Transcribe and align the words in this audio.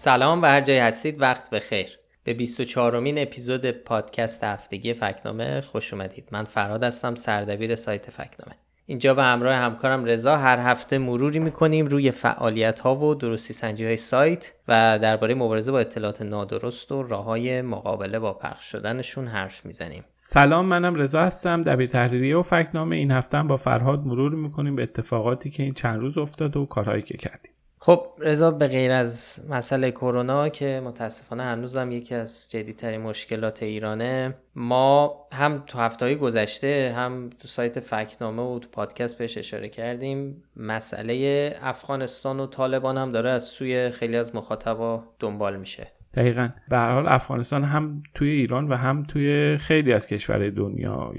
سلام 0.00 0.42
و 0.42 0.46
هر 0.46 0.60
جای 0.60 0.78
هستید 0.78 1.20
وقت 1.20 1.50
بخیر 1.50 1.98
به 2.24 2.34
24 2.34 2.96
امین 2.96 3.18
اپیزود 3.18 3.70
پادکست 3.70 4.44
هفتگی 4.44 4.94
فکنامه 4.94 5.60
خوش 5.60 5.92
اومدید. 5.92 6.28
من 6.32 6.44
فراد 6.44 6.84
هستم 6.84 7.14
سردبیر 7.14 7.74
سایت 7.74 8.10
فکنامه. 8.10 8.56
اینجا 8.86 9.14
به 9.14 9.22
همراه 9.22 9.54
همکارم 9.54 10.04
رضا. 10.04 10.36
هر 10.36 10.58
هفته 10.58 10.98
مروری 10.98 11.38
می‌کنیم 11.38 11.86
روی 11.86 12.10
فعالیت 12.10 12.80
ها 12.80 12.96
و 12.96 13.14
درستی 13.14 13.54
سنجی 13.54 13.84
های 13.84 13.96
سایت 13.96 14.52
و 14.68 14.98
درباره 15.02 15.34
مبارزه 15.34 15.72
با 15.72 15.80
اطلاعات 15.80 16.22
نادرست 16.22 16.92
و 16.92 17.02
راه 17.02 17.24
های 17.24 17.62
مقابله 17.62 18.18
با 18.18 18.32
پخش 18.32 18.64
شدنشون 18.64 19.26
حرف 19.26 19.66
می‌زنیم. 19.66 20.04
سلام 20.14 20.66
منم 20.66 20.94
رضا 20.94 21.20
هستم 21.20 21.62
دبیر 21.62 21.88
تحریریه 21.88 22.36
و 22.36 22.42
فکنامه. 22.42 22.96
این 22.96 23.10
هفته 23.10 23.38
هم 23.38 23.46
با 23.46 23.56
فرهاد 23.56 24.06
مرور 24.06 24.34
می‌کنیم 24.34 24.76
به 24.76 24.82
اتفاقاتی 24.82 25.50
که 25.50 25.62
این 25.62 25.72
چند 25.72 26.00
روز 26.00 26.18
افتاد 26.18 26.56
و 26.56 26.66
کارهایی 26.66 27.02
که 27.02 27.16
کردیم. 27.16 27.52
خب 27.80 28.06
رضا 28.18 28.50
به 28.50 28.66
غیر 28.66 28.90
از 28.90 29.40
مسئله 29.48 29.90
کرونا 29.90 30.48
که 30.48 30.82
متاسفانه 30.84 31.42
هنوزم 31.42 31.92
یکی 31.92 32.14
از 32.14 32.50
جدیترین 32.50 33.00
مشکلات 33.00 33.62
ایرانه 33.62 34.34
ما 34.54 35.26
هم 35.32 35.62
تو 35.66 35.78
هفته 35.78 36.04
های 36.04 36.16
گذشته 36.16 36.94
هم 36.96 37.30
تو 37.38 37.48
سایت 37.48 37.80
فکنامه 37.80 38.42
و 38.42 38.58
تو 38.58 38.68
پادکست 38.68 39.18
بهش 39.18 39.38
اشاره 39.38 39.68
کردیم 39.68 40.42
مسئله 40.56 41.56
افغانستان 41.62 42.40
و 42.40 42.46
طالبان 42.46 42.98
هم 42.98 43.12
داره 43.12 43.30
از 43.30 43.44
سوی 43.44 43.90
خیلی 43.90 44.16
از 44.16 44.34
مخاطبا 44.34 45.04
دنبال 45.18 45.56
میشه. 45.56 45.97
دقیقا. 46.18 46.48
به 46.68 46.78
حال 46.78 47.08
افغانستان 47.08 47.64
هم 47.64 48.02
توی 48.14 48.30
ایران 48.30 48.68
و 48.68 48.74
هم 48.74 49.02
توی 49.02 49.56
خیلی 49.60 49.92
از 49.92 50.06
کشورهای 50.06 50.50
دنیا 50.50 51.12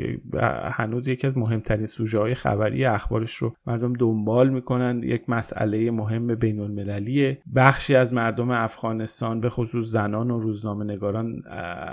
هنوز 0.72 1.08
یکی 1.08 1.28
از 1.28 1.38
مهمترین 1.38 1.86
سوژه 1.86 2.20
های 2.20 2.36
خبری 2.36 2.86
اخبارش 2.86 3.36
رو 3.36 3.56
مردم 3.68 3.94
دنبال 3.94 4.50
می‌کنن. 4.50 5.04
یک 5.04 5.30
مسئله 5.30 5.92
مهم 5.92 6.36
بین 6.36 6.60
المللیه 6.60 7.38
بخشی 7.56 7.96
از 7.96 8.14
مردم 8.14 8.52
افغانستان 8.52 9.42
به 9.42 9.50
خصوص 9.50 9.86
زنان 9.86 10.32
و 10.32 10.40
روزنامه 10.40 10.86
نگاران 10.86 11.44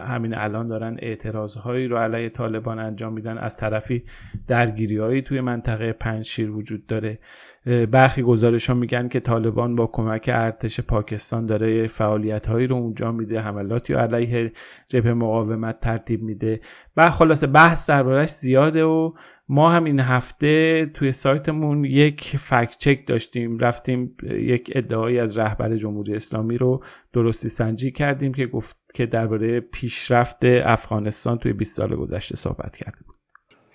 همین 0.06 0.34
الان 0.34 0.66
دارن 0.68 0.96
اعتراض 0.98 1.56
هایی 1.56 1.88
رو 1.88 1.96
علیه 1.96 2.28
طالبان 2.28 2.78
انجام 2.78 3.12
میدن. 3.12 3.38
از 3.38 3.56
طرفی 3.56 4.02
درگیری 4.48 4.96
هایی 4.96 5.22
توی 5.22 5.40
منطقه 5.40 5.92
پنجشیر 5.92 6.50
وجود 6.50 6.86
داره. 6.86 7.18
برخی 7.66 8.22
گزارش 8.22 8.66
ها 8.66 8.74
میگن 8.74 9.08
که 9.08 9.20
طالبان 9.20 9.76
با 9.76 9.86
کمک 9.86 10.30
ارتش 10.32 10.80
پاکستان 10.80 11.46
داره 11.46 11.86
فعالیت 11.86 12.46
هایی 12.46 12.66
رو 12.66 12.76
اونجا 12.76 13.12
میده 13.12 13.40
حملاتی 13.40 13.94
و 13.94 13.98
علیه 13.98 14.52
جبهه 14.88 15.12
مقاومت 15.12 15.80
ترتیب 15.80 16.22
میده. 16.22 16.60
و 16.96 17.10
خلاصه 17.10 17.46
بحث 17.46 17.90
دربارش 17.90 18.30
زیاده 18.30 18.84
و 18.84 19.12
ما 19.48 19.70
هم 19.70 19.84
این 19.84 20.00
هفته 20.00 20.86
توی 20.86 21.12
سایتمون 21.12 21.84
یک 21.84 22.36
فکت 22.36 22.76
چک 22.78 23.06
داشتیم. 23.06 23.58
رفتیم 23.58 24.16
یک 24.30 24.72
ادعایی 24.74 25.18
از 25.18 25.38
رهبر 25.38 25.76
جمهوری 25.76 26.14
اسلامی 26.14 26.58
رو 26.58 26.82
درستی 27.12 27.48
سنجی 27.48 27.90
کردیم 27.90 28.34
که 28.34 28.46
گفت 28.46 28.76
که 28.94 29.06
درباره 29.06 29.60
پیشرفت 29.60 30.44
افغانستان 30.44 31.38
توی 31.38 31.52
20 31.52 31.76
سال 31.76 31.96
گذشته 31.96 32.36
صحبت 32.36 32.76
کرده 32.76 32.98
بود. 33.06 33.15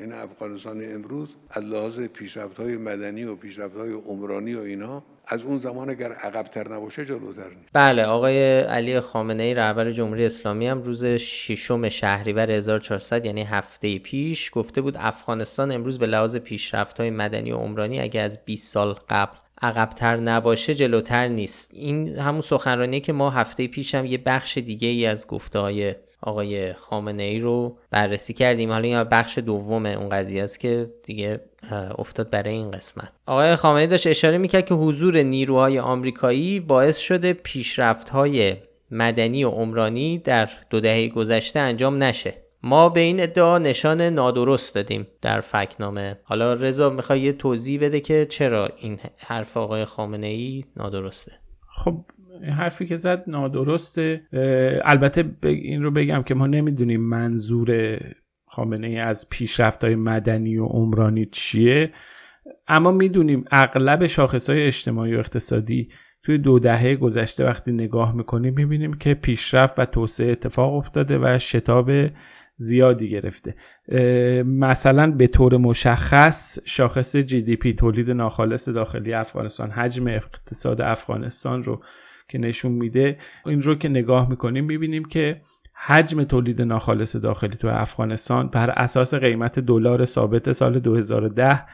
این 0.01 0.13
افغانستان 0.13 0.93
امروز 0.93 1.29
از 1.49 1.63
لحاظ 1.63 1.99
پیشرفت 1.99 2.57
های 2.59 2.77
مدنی 2.77 3.23
و 3.23 3.35
پیشرفت 3.35 3.75
های 3.75 3.91
عمرانی 3.91 4.53
و 4.53 4.59
اینا 4.59 5.03
از 5.27 5.41
اون 5.41 5.59
زمان 5.59 5.89
اگر 5.89 6.11
عقبتر 6.11 6.73
نباشه 6.73 7.05
جلوتر 7.05 7.49
نیست. 7.49 7.69
بله 7.73 8.03
آقای 8.03 8.59
علی 8.59 8.99
خامنه 8.99 9.43
ای 9.43 9.53
رهبر 9.53 9.91
جمهوری 9.91 10.25
اسلامی 10.25 10.67
هم 10.67 10.81
روز 10.81 11.05
ششم 11.05 11.89
شهریور 11.89 12.51
1400 12.51 13.25
یعنی 13.25 13.43
هفته 13.43 13.99
پیش 13.99 14.51
گفته 14.53 14.81
بود 14.81 14.97
افغانستان 14.99 15.71
امروز 15.71 15.99
به 15.99 16.07
لحاظ 16.07 16.37
پیشرفت 16.37 16.99
های 16.99 17.09
مدنی 17.09 17.51
و 17.51 17.57
عمرانی 17.57 17.99
اگر 17.99 18.23
از 18.23 18.45
20 18.45 18.73
سال 18.73 18.95
قبل 19.09 19.37
عقبتر 19.61 20.17
نباشه 20.17 20.75
جلوتر 20.75 21.27
نیست. 21.27 21.71
این 21.73 22.19
همون 22.19 22.41
سخنرانی 22.41 23.01
که 23.01 23.13
ما 23.13 23.29
هفته 23.29 23.67
پیش 23.67 23.95
هم 23.95 24.05
یه 24.05 24.17
بخش 24.17 24.57
دیگه 24.57 24.87
ای 24.87 25.05
از 25.05 25.27
گفته 25.27 25.59
های 25.59 25.95
آقای 26.21 26.73
خامنه 26.73 27.23
ای 27.23 27.39
رو 27.39 27.77
بررسی 27.91 28.33
کردیم. 28.33 28.71
حالا 28.71 28.83
این 28.83 29.03
بخش 29.03 29.37
دوم 29.37 29.85
اون 29.85 30.09
قضیه 30.09 30.43
است 30.43 30.59
که 30.59 30.89
دیگه 31.03 31.39
افتاد 31.97 32.29
برای 32.29 32.53
این 32.53 32.71
قسمت. 32.71 33.11
آقای 33.25 33.55
خامنه 33.55 33.81
ای 33.81 33.87
داشت 33.87 34.07
اشاره 34.07 34.37
می‌کرد 34.37 34.65
که 34.65 34.73
حضور 34.73 35.21
نیروهای 35.21 35.79
آمریکایی 35.79 36.59
باعث 36.59 36.97
شده 36.97 37.33
پیشرفت 37.33 38.09
های 38.09 38.55
مدنی 38.91 39.43
و 39.43 39.49
عمرانی 39.49 40.17
در 40.17 40.49
دو 40.69 40.79
دهه 40.79 41.07
گذشته 41.07 41.59
انجام 41.59 42.03
نشه. 42.03 42.33
ما 42.63 42.89
به 42.89 42.99
این 42.99 43.23
ادعا 43.23 43.57
نشان 43.57 44.01
نادرست 44.01 44.75
دادیم 44.75 45.07
در 45.21 45.41
فکنامه. 45.41 46.19
حالا 46.23 46.53
رضا 46.53 46.89
می‌خوای 46.89 47.21
یه 47.21 47.33
توضیح 47.33 47.81
بده 47.81 47.99
که 47.99 48.25
چرا 48.25 48.69
این 48.77 48.99
حرف 49.17 49.57
آقای 49.57 49.85
خامنه 49.85 50.27
ای 50.27 50.65
نادرسته؟ 50.77 51.31
خب 51.75 52.05
حرفی 52.43 52.85
که 52.85 52.95
زد 52.95 53.23
نادرسته. 53.27 54.21
البته 54.83 55.31
این 55.43 55.83
رو 55.83 55.91
بگم 55.91 56.23
که 56.23 56.35
ما 56.35 56.47
نمی‌دونیم 56.47 57.01
منظور 57.01 57.99
خامنه 58.45 58.87
ای 58.87 58.97
از 58.97 59.29
پیشرفت 59.29 59.83
های 59.83 59.95
مدنی 59.95 60.57
و 60.57 60.65
عمرانی 60.65 61.25
چیه. 61.25 61.91
اما 62.67 62.91
می‌دونیم 62.91 63.43
اغلب 63.51 64.07
شاخص 64.07 64.49
های 64.49 64.67
اجتماعی 64.67 65.15
و 65.15 65.19
اقتصادی 65.19 65.87
توی 66.23 66.37
دو 66.37 66.59
دهه 66.59 66.95
گذشته 66.95 67.45
وقتی 67.45 67.71
نگاه 67.71 68.15
می‌کنیم 68.15 68.53
می‌بینیم 68.53 68.93
که 68.93 69.13
پیشرفت 69.13 69.79
و 69.79 69.85
توسعه 69.85 70.31
اتفاق 70.31 70.73
افتاده 70.73 71.19
و 71.21 71.39
شتاب 71.39 71.91
زیادی 72.55 73.09
گرفته. 73.09 73.53
مثلا 74.43 75.11
به 75.11 75.27
طور 75.27 75.57
مشخص 75.57 76.59
شاخص 76.65 77.15
جی 77.15 77.41
دی 77.41 77.55
پی 77.55 77.73
تولید 77.73 78.11
ناخالص 78.11 78.69
داخلی 78.69 79.13
افغانستان 79.13 79.71
حجم 79.71 80.07
اقتصاد 80.07 80.81
افغانستان 80.81 81.63
رو 81.63 81.83
که 82.31 82.37
نشون 82.37 82.71
میده 82.71 83.17
این 83.45 83.61
رو 83.61 83.75
که 83.75 83.89
نگاه 83.89 84.29
می‌کنیم 84.29 84.65
می‌بینیم 84.65 85.05
که 85.05 85.41
حجم 85.73 86.23
تولید 86.23 86.61
ناخالص 86.61 87.15
داخلی 87.15 87.55
تو 87.55 87.67
افغانستان 87.67 88.47
بر 88.47 88.69
اساس 88.69 89.13
قیمت 89.13 89.59
دلار 89.59 90.05
ثابت 90.05 90.51
سال 90.51 90.79
2010 90.79 91.65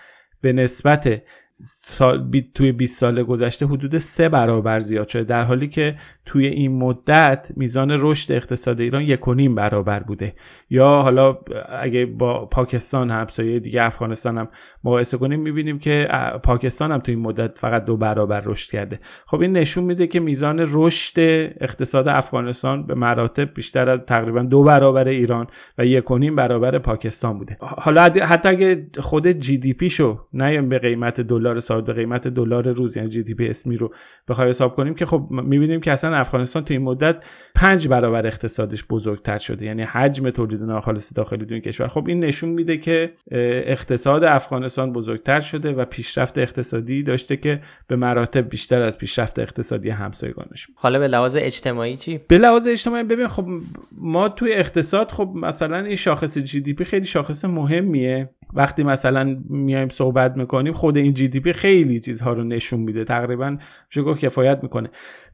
به 0.42 0.54
نسبت 0.54 1.22
سال 1.60 2.32
توی 2.54 2.72
20 2.72 3.00
سال 3.00 3.24
گذشته 3.24 3.66
حدود 3.66 3.98
سه 3.98 4.30
برابر 4.30 4.80
زیاد 4.80 5.08
شده 5.08 5.24
در 5.24 5.44
حالی 5.44 5.68
که 5.68 5.96
توی 6.26 6.46
این 6.46 6.78
مدت 6.78 7.52
میزان 7.56 7.98
رشد 8.00 8.32
اقتصاد 8.32 8.82
ایران 8.82 9.02
یک 9.02 9.28
و 9.28 9.34
نیم 9.34 9.56
برابر 9.56 10.00
بوده. 10.00 10.34
یا 10.70 10.88
حالا 10.88 11.38
اگه 11.82 12.06
با 12.06 12.46
پاکستان 12.46 13.10
همسایه 13.10 13.60
دیگه 13.60 13.84
افغانستان 13.84 14.38
هم 14.38 14.48
مقایسه 14.84 15.18
کنیم 15.18 15.40
می‌بینیم 15.40 15.80
که 15.80 16.08
پاکستان 16.44 16.92
هم 16.92 17.00
توی 17.00 17.16
این 17.16 17.24
مدت 17.24 17.60
فقط 17.60 17.86
دو 17.86 17.98
برابر 17.98 18.42
رشد 18.46 18.72
کرده. 18.72 19.00
خب 19.26 19.42
این 19.42 19.52
نشون 19.52 19.84
میده 19.84 20.08
که 20.08 20.20
میزان 20.20 20.66
رشد 20.72 21.20
اقتصاد 21.62 22.08
افغانستان 22.08 22.88
به 22.88 22.96
مراتب 22.96 23.54
بیشتر 23.54 23.90
از 23.90 24.00
تقریبا 24.00 24.42
دو 24.42 24.64
برابر 24.64 25.08
ایران 25.08 25.48
و 25.78 25.86
یک 25.86 26.12
و 26.12 26.18
نیم 26.18 26.36
برابر 26.36 26.80
پاکستان 26.80 27.38
بوده. 27.38 27.58
حالا 27.62 28.02
حتی 28.02 28.50
اگه 28.50 28.88
خود 29.00 29.28
جی 29.28 29.58
دی 29.58 29.74
پی 29.74 29.90
شو 29.90 30.20
نیایم 30.34 30.70
به 30.70 30.80
قیمت 30.80 31.22
دلار 31.22 31.47
دلار 31.48 31.60
ثابت 31.60 31.86
به 31.86 31.94
قیمت 31.94 32.28
دلار 32.28 32.72
روز 32.72 32.98
یعنی 32.98 33.10
جی 33.10 33.24
دی 33.24 33.34
پی 33.34 33.48
اسمی 33.50 33.78
رو 33.78 33.94
بخوای 34.28 34.50
حساب 34.50 34.76
کنیم 34.76 34.94
که 34.94 35.06
خب 35.06 35.28
می‌بینیم 35.30 35.80
که 35.80 35.92
اصلا 35.92 36.16
افغانستان 36.16 36.66
تو 36.66 36.74
این 36.74 36.84
مدت 36.84 37.24
پنج 37.56 37.88
برابر 37.88 38.28
اقتصادش 38.28 38.86
بزرگتر 38.90 39.38
شده. 39.38 39.66
یعنی 39.66 39.82
حجم 39.82 40.30
تولید 40.30 40.64
ناخالص 40.64 41.14
داخلی 41.16 41.46
دو 41.46 41.54
این 41.54 41.62
کشور. 41.62 41.88
خب 41.88 42.08
این 42.08 42.20
نشون 42.20 42.50
میده 42.50 42.78
که 42.78 43.12
اقتصاد 43.32 44.24
افغانستان 44.24 44.94
بزرگتر 44.94 45.40
شده 45.40 45.72
و 45.72 45.86
پیشرفت 45.86 46.38
اقتصادی 46.38 47.04
داشته 47.04 47.38
که 47.38 47.60
به 47.88 47.96
مراتب 47.96 48.50
بیشتر 48.50 48.82
از 48.82 48.98
پیشرفت 48.98 49.40
اقتصادی 49.40 49.90
همسایگانش. 49.90 50.68
حالا 50.76 51.00
به 51.00 51.08
لحاظ 51.08 51.38
اجتماعی 51.40 51.98
چی؟ 51.98 52.20
به 52.28 52.38
لحاظ 52.38 52.68
اجتماعی 52.68 53.04
ببین 53.04 53.28
خب 53.28 53.48
ما 53.92 54.30
توی 54.30 54.54
اقتصاد 54.54 55.12
خب 55.12 55.32
مثلا 55.36 55.78
این 55.78 55.96
شاخص 55.96 56.38
جی 56.38 56.62
دی 56.62 56.74
پی 56.74 56.84
خیلی 56.84 57.06
شاخص 57.06 57.46
مهمیه. 57.46 58.30
وقتی 58.54 58.84
مثلا 58.84 59.38
میایم 59.50 59.90
صحبت 59.90 60.38
می‌کنیم 60.38 60.74
خود 60.74 60.98
این 60.98 61.14
جی 61.14 61.28
دی 61.28 61.37
پی 61.40 61.54
خیلی 61.54 62.00
چیزها 62.00 62.34
رو 62.34 62.44
نشون 62.44 62.80
میده. 62.80 63.04
تقریبا 63.04 63.58
میشه 63.90 64.02
گفت 64.02 64.20
کفایت 64.20 64.60
می‌کنه. 64.64 64.90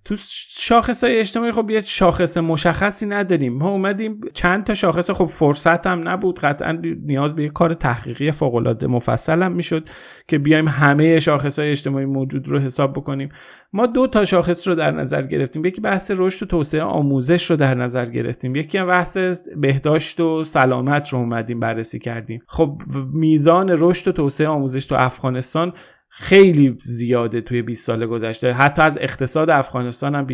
تو 0.05 0.15
شاخص 0.50 1.03
های 1.03 1.19
اجتماعی 1.19 1.51
خب 1.51 1.69
یه 1.69 1.81
شاخص 1.81 2.38
مشخصی 2.38 3.05
نداریم. 3.05 3.53
ما 3.53 3.69
اومدیم 3.69 4.21
چند 4.33 4.63
تا 4.63 4.73
شاخص 4.73 5.11
خب 5.11 5.25
فرصت 5.25 5.88
هم 5.88 6.09
نبود. 6.09 6.39
قطعا 6.39 6.79
نیاز 7.05 7.35
به 7.35 7.44
یه 7.44 7.50
کار 7.50 7.73
تحقیقی 7.73 8.31
فوق 8.31 8.55
العاده 8.55 8.88
مفصل 8.88 9.44
هم 9.44 9.51
می‌شد 9.51 9.89
که 10.27 10.38
بیایم 10.38 10.67
همه 10.67 11.19
شاخص 11.19 11.59
های 11.59 11.71
اجتماعی 11.71 12.05
موجود 12.05 12.47
رو 12.47 12.59
حساب 12.59 12.94
بکنیم. 12.94 13.29
ما 13.73 13.85
دو 13.85 14.07
تا 14.07 14.25
شاخص 14.25 14.67
رو 14.67 14.75
در 14.75 14.91
نظر 14.91 15.21
گرفتیم. 15.21 15.65
یکی 15.65 15.81
بحث 15.81 16.11
رشد 16.15 16.44
و 16.44 16.45
توسعه 16.45 16.81
آموزش 16.81 17.51
رو 17.51 17.55
در 17.55 17.75
نظر 17.75 18.05
گرفتیم. 18.05 18.55
یکی 18.55 18.77
هم 18.77 18.88
بحث 18.88 19.17
بهداشت 19.57 20.19
و 20.19 20.45
سلامت 20.45 21.09
رو 21.09 21.19
اومدیم 21.19 21.59
بررسی 21.59 22.00
کردیم. 22.00 22.41
خب 22.47 22.81
میزان 23.13 23.75
رشد 23.79 24.07
و 24.07 24.11
توسعه 24.11 24.47
آموزش 24.47 24.85
تو 24.85 24.95
افغانستان 24.95 25.73
خیلی 26.15 26.77
زیاده 26.81 27.42
توی 27.42 27.62
20 27.62 27.86
سال 27.86 28.06
گذشته. 28.06 28.54
حتی 28.54 28.81
از 28.81 28.98
اقتصاد 29.01 29.50
افغانستان 29.50 30.15
هم 30.15 30.27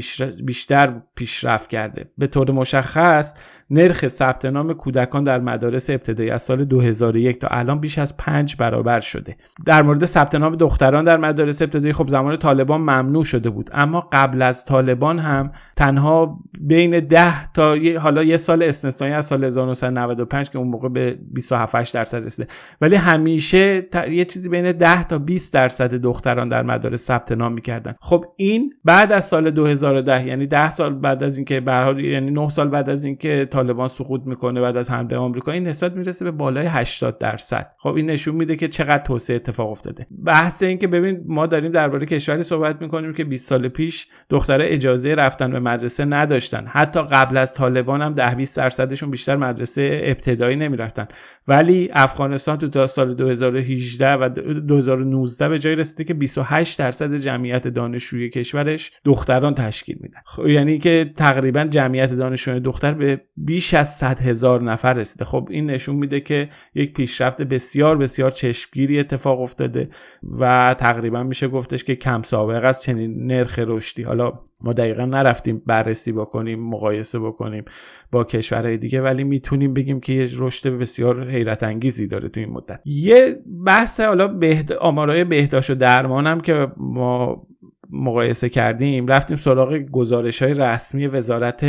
بیشتر 0.46 0.94
پیشرفت 1.16 1.70
کرده. 1.70 2.12
به 2.18 2.28
طور 2.28 2.52
مشخص 2.52 3.34
نرخ 3.70 4.08
ثبت 4.08 4.46
نام 4.46 4.74
کودکان 4.74 5.24
در 5.24 5.40
مدارس 5.40 5.90
ابتدایی 5.90 6.30
از 6.30 6.42
سال 6.42 6.66
2001 6.66 7.40
تا 7.40 7.48
الان 7.48 7.80
بیش 7.80 7.98
از 7.98 8.18
پنج 8.18 8.56
برابر 8.58 9.00
شده. 9.00 9.38
در 9.66 9.82
مورد 9.82 10.06
ثبت 10.06 10.36
نام 10.36 10.56
دختران 10.56 11.04
در 11.04 11.18
مدارس 11.18 11.62
ابتدایی 11.62 11.94
خب 11.94 12.08
زمان 12.08 12.38
طالبان 12.38 12.82
ممنوع 12.82 13.24
شده 13.24 13.50
بود. 13.50 13.70
اما 13.74 14.10
قبل 14.12 14.42
از 14.42 14.66
طالبان 14.66 15.20
هم 15.20 15.52
تنها 15.76 16.40
بین 16.60 17.00
10 17.00 17.52
تا 17.52 17.76
حالا 18.02 18.24
یه 18.24 18.38
سال 18.38 18.64
استثنایی 18.64 19.14
از 19.14 19.26
سال 19.26 19.44
1995 19.44 20.50
که 20.50 20.58
اون 20.58 20.68
موقع 20.68 20.90
به 20.90 21.20
27 21.34 21.94
درصد 21.94 22.26
رسیده. 22.26 22.48
ولی 22.82 22.96
همیشه 22.96 23.88
یه 24.10 24.26
چیزی 24.26 24.50
بین 24.50 24.72
10 24.72 25.04
تا 25.04 25.18
20 25.18 25.54
درصد 25.54 25.69
دختران 25.78 26.50
در 26.50 26.64
مدارس 26.64 27.06
ثبت 27.06 27.32
نام 27.32 27.54
می‌کردن. 27.54 27.96
خب 28.02 28.26
این 28.36 28.74
بعد 28.86 29.12
از 29.12 29.26
سال 29.26 29.52
2010 29.52 30.28
یعنی 30.28 30.48
10 30.48 30.72
سال 30.72 30.94
بعد 30.94 31.24
از 31.24 31.38
اینکه 31.38 31.60
به 31.60 31.96
یعنی 31.98 32.32
9 32.32 32.50
سال 32.50 32.68
بعد 32.70 32.90
از 32.90 33.04
اینکه 33.04 33.48
طالبان 33.52 33.88
سقوط 33.88 34.22
می‌کنه 34.26 34.62
بعد 34.62 34.78
از 34.78 34.92
حمله 34.92 35.18
آمریکا 35.18 35.52
این 35.52 35.68
نسبت 35.68 35.94
می‌رسه 35.94 36.26
به 36.26 36.32
بالای 36.32 36.66
80 36.66 37.18
درصد. 37.18 37.72
خب 37.78 37.94
این 37.94 38.10
نشون 38.10 38.36
میده 38.36 38.56
که 38.56 38.68
چقدر 38.68 39.04
توسعه 39.04 39.36
اتفاق 39.36 39.70
افتاده. 39.70 40.08
بحث 40.26 40.64
این 40.64 40.78
که 40.78 40.88
ببین 40.88 41.24
ما 41.26 41.48
داریم 41.48 41.72
درباره 41.72 42.06
کشوری 42.06 42.44
صحبت 42.44 42.82
می‌کنیم 42.82 43.14
که 43.14 43.24
20 43.24 43.50
سال 43.50 43.68
پیش 43.68 44.08
دختره 44.30 44.66
اجازه 44.68 45.16
رفتن 45.16 45.52
به 45.52 45.60
مدرسه 45.60 46.06
نداشتن. 46.06 46.66
حتی 46.68 47.02
قبل 47.02 47.38
از 47.38 47.54
طالبان 47.54 48.02
هم 48.02 48.14
10 48.14 48.36
20 48.36 48.58
درصدشون 48.58 49.12
بیشتر 49.12 49.36
مدرسه 49.36 50.02
ابتدایی 50.04 50.56
نمی‌رفتن. 50.56 51.08
ولی 51.48 51.90
افغانستان 51.94 52.58
تو 52.58 52.70
تا 52.70 52.88
سال 52.88 53.14
2018 53.14 54.14
و 54.14 54.30
2019 54.30 55.50
به 55.50 55.59
جای 55.60 55.76
رسیده 55.76 56.04
که 56.04 56.14
28 56.14 56.80
درصد 56.80 57.16
جمعیت 57.16 57.68
دانشجوی 57.68 58.30
کشورش 58.30 58.92
دختران 59.06 59.56
تشکیل 59.56 59.98
میدن. 60.00 60.20
خب 60.26 60.48
یعنی 60.48 60.80
که 60.80 61.14
تقریبا 61.18 61.64
جمعیت 61.64 62.14
دانشجوی 62.14 62.60
دختر 62.60 62.94
به 62.94 63.22
بیش 63.38 63.74
از 63.74 63.96
100 63.96 64.20
هزار 64.22 64.62
نفر 64.62 64.94
رسیده. 64.94 65.26
خب 65.26 65.48
این 65.52 65.70
نشون 65.70 65.96
میده 65.96 66.20
که 66.20 66.50
یک 66.76 66.94
پیشرفت 66.94 67.42
بسیار 67.42 67.98
بسیار 67.98 68.32
چشمگیری 68.32 69.00
اتفاق 69.00 69.42
افتاده 69.42 69.90
و 70.40 70.76
تقریبا 70.80 71.24
میشه 71.24 71.48
گفتش 71.48 71.84
که 71.84 71.96
کم 71.96 72.22
سابقه 72.22 72.68
است 72.68 72.84
چنین 72.84 73.28
نرخ 73.28 73.60
رشدی. 73.60 74.04
حالا 74.04 74.49
ما 74.62 74.74
دقیقا 74.74 75.06
نرفتیم 75.06 75.62
بررسی 75.66 76.12
بکنیم 76.12 76.60
مقایسه 76.60 77.20
بکنیم 77.20 77.66
با 78.12 78.24
کشورهای 78.24 78.78
دیگه 78.78 79.02
ولی 79.02 79.24
می‌تونیم 79.24 79.74
بگیم 79.74 80.00
که 80.00 80.14
یه 80.14 80.30
رشد 80.38 80.70
بسیار 80.70 81.30
حیرت 81.30 81.64
انگیزی 81.64 82.08
داره 82.08 82.30
تو 82.30 82.40
این 82.40 82.50
مدت. 82.50 82.82
یه 82.86 83.44
بحث 83.66 84.00
حالا 84.00 84.28
بهد... 84.28 84.72
آمارای 84.72 85.24
بهداشت 85.24 85.70
و 85.70 85.76
درمانم 85.76 86.42
که 86.42 86.68
ما 86.78 87.48
مقایسه 87.90 88.50
کردیم 88.50 89.08
رفتیم 89.08 89.38
سراغ 89.38 89.78
گزارش 89.78 90.42
های 90.42 90.54
رسمی 90.54 91.08
وزارت 91.08 91.66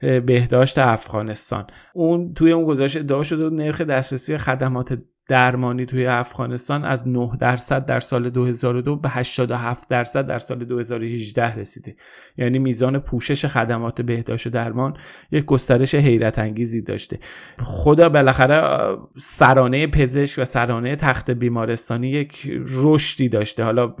بهداشت 0.00 0.78
افغانستان. 0.78 1.66
اون 1.94 2.34
توی 2.34 2.52
اون 2.52 2.64
گزارش 2.64 2.96
ادعا 2.96 3.22
شده 3.22 3.50
نرخ 3.50 3.80
دسترسی 3.80 4.38
خدمات 4.38 4.98
درمانی 5.28 5.86
توی 5.86 6.06
افغانستان 6.06 6.84
از 6.84 7.08
9 7.08 7.30
درصد 7.40 7.86
در 7.86 8.00
سال 8.00 8.30
2002 8.30 8.96
به 8.96 9.08
87 9.08 9.88
درصد 9.88 10.26
در 10.26 10.38
سال 10.38 10.64
2018 10.64 11.54
رسیده. 11.54 11.96
یعنی 12.36 12.58
میزان 12.58 12.98
پوشش 12.98 13.46
خدمات 13.46 14.02
بهداشت 14.02 14.46
و 14.46 14.50
درمان 14.50 14.96
یک 15.30 15.44
گسترش 15.44 15.94
حیرت 15.94 16.38
انگیزی 16.38 16.82
داشته. 16.82 17.18
خدا 17.62 18.08
بالاخره 18.08 18.88
سرانه 19.16 19.86
پزشک 19.86 20.38
و 20.38 20.44
سرانه 20.44 20.96
تخت 20.96 21.30
بیمارستانی 21.30 22.08
یک 22.08 22.50
رشدی 22.66 23.28
داشته. 23.28 23.64
حالا 23.64 23.94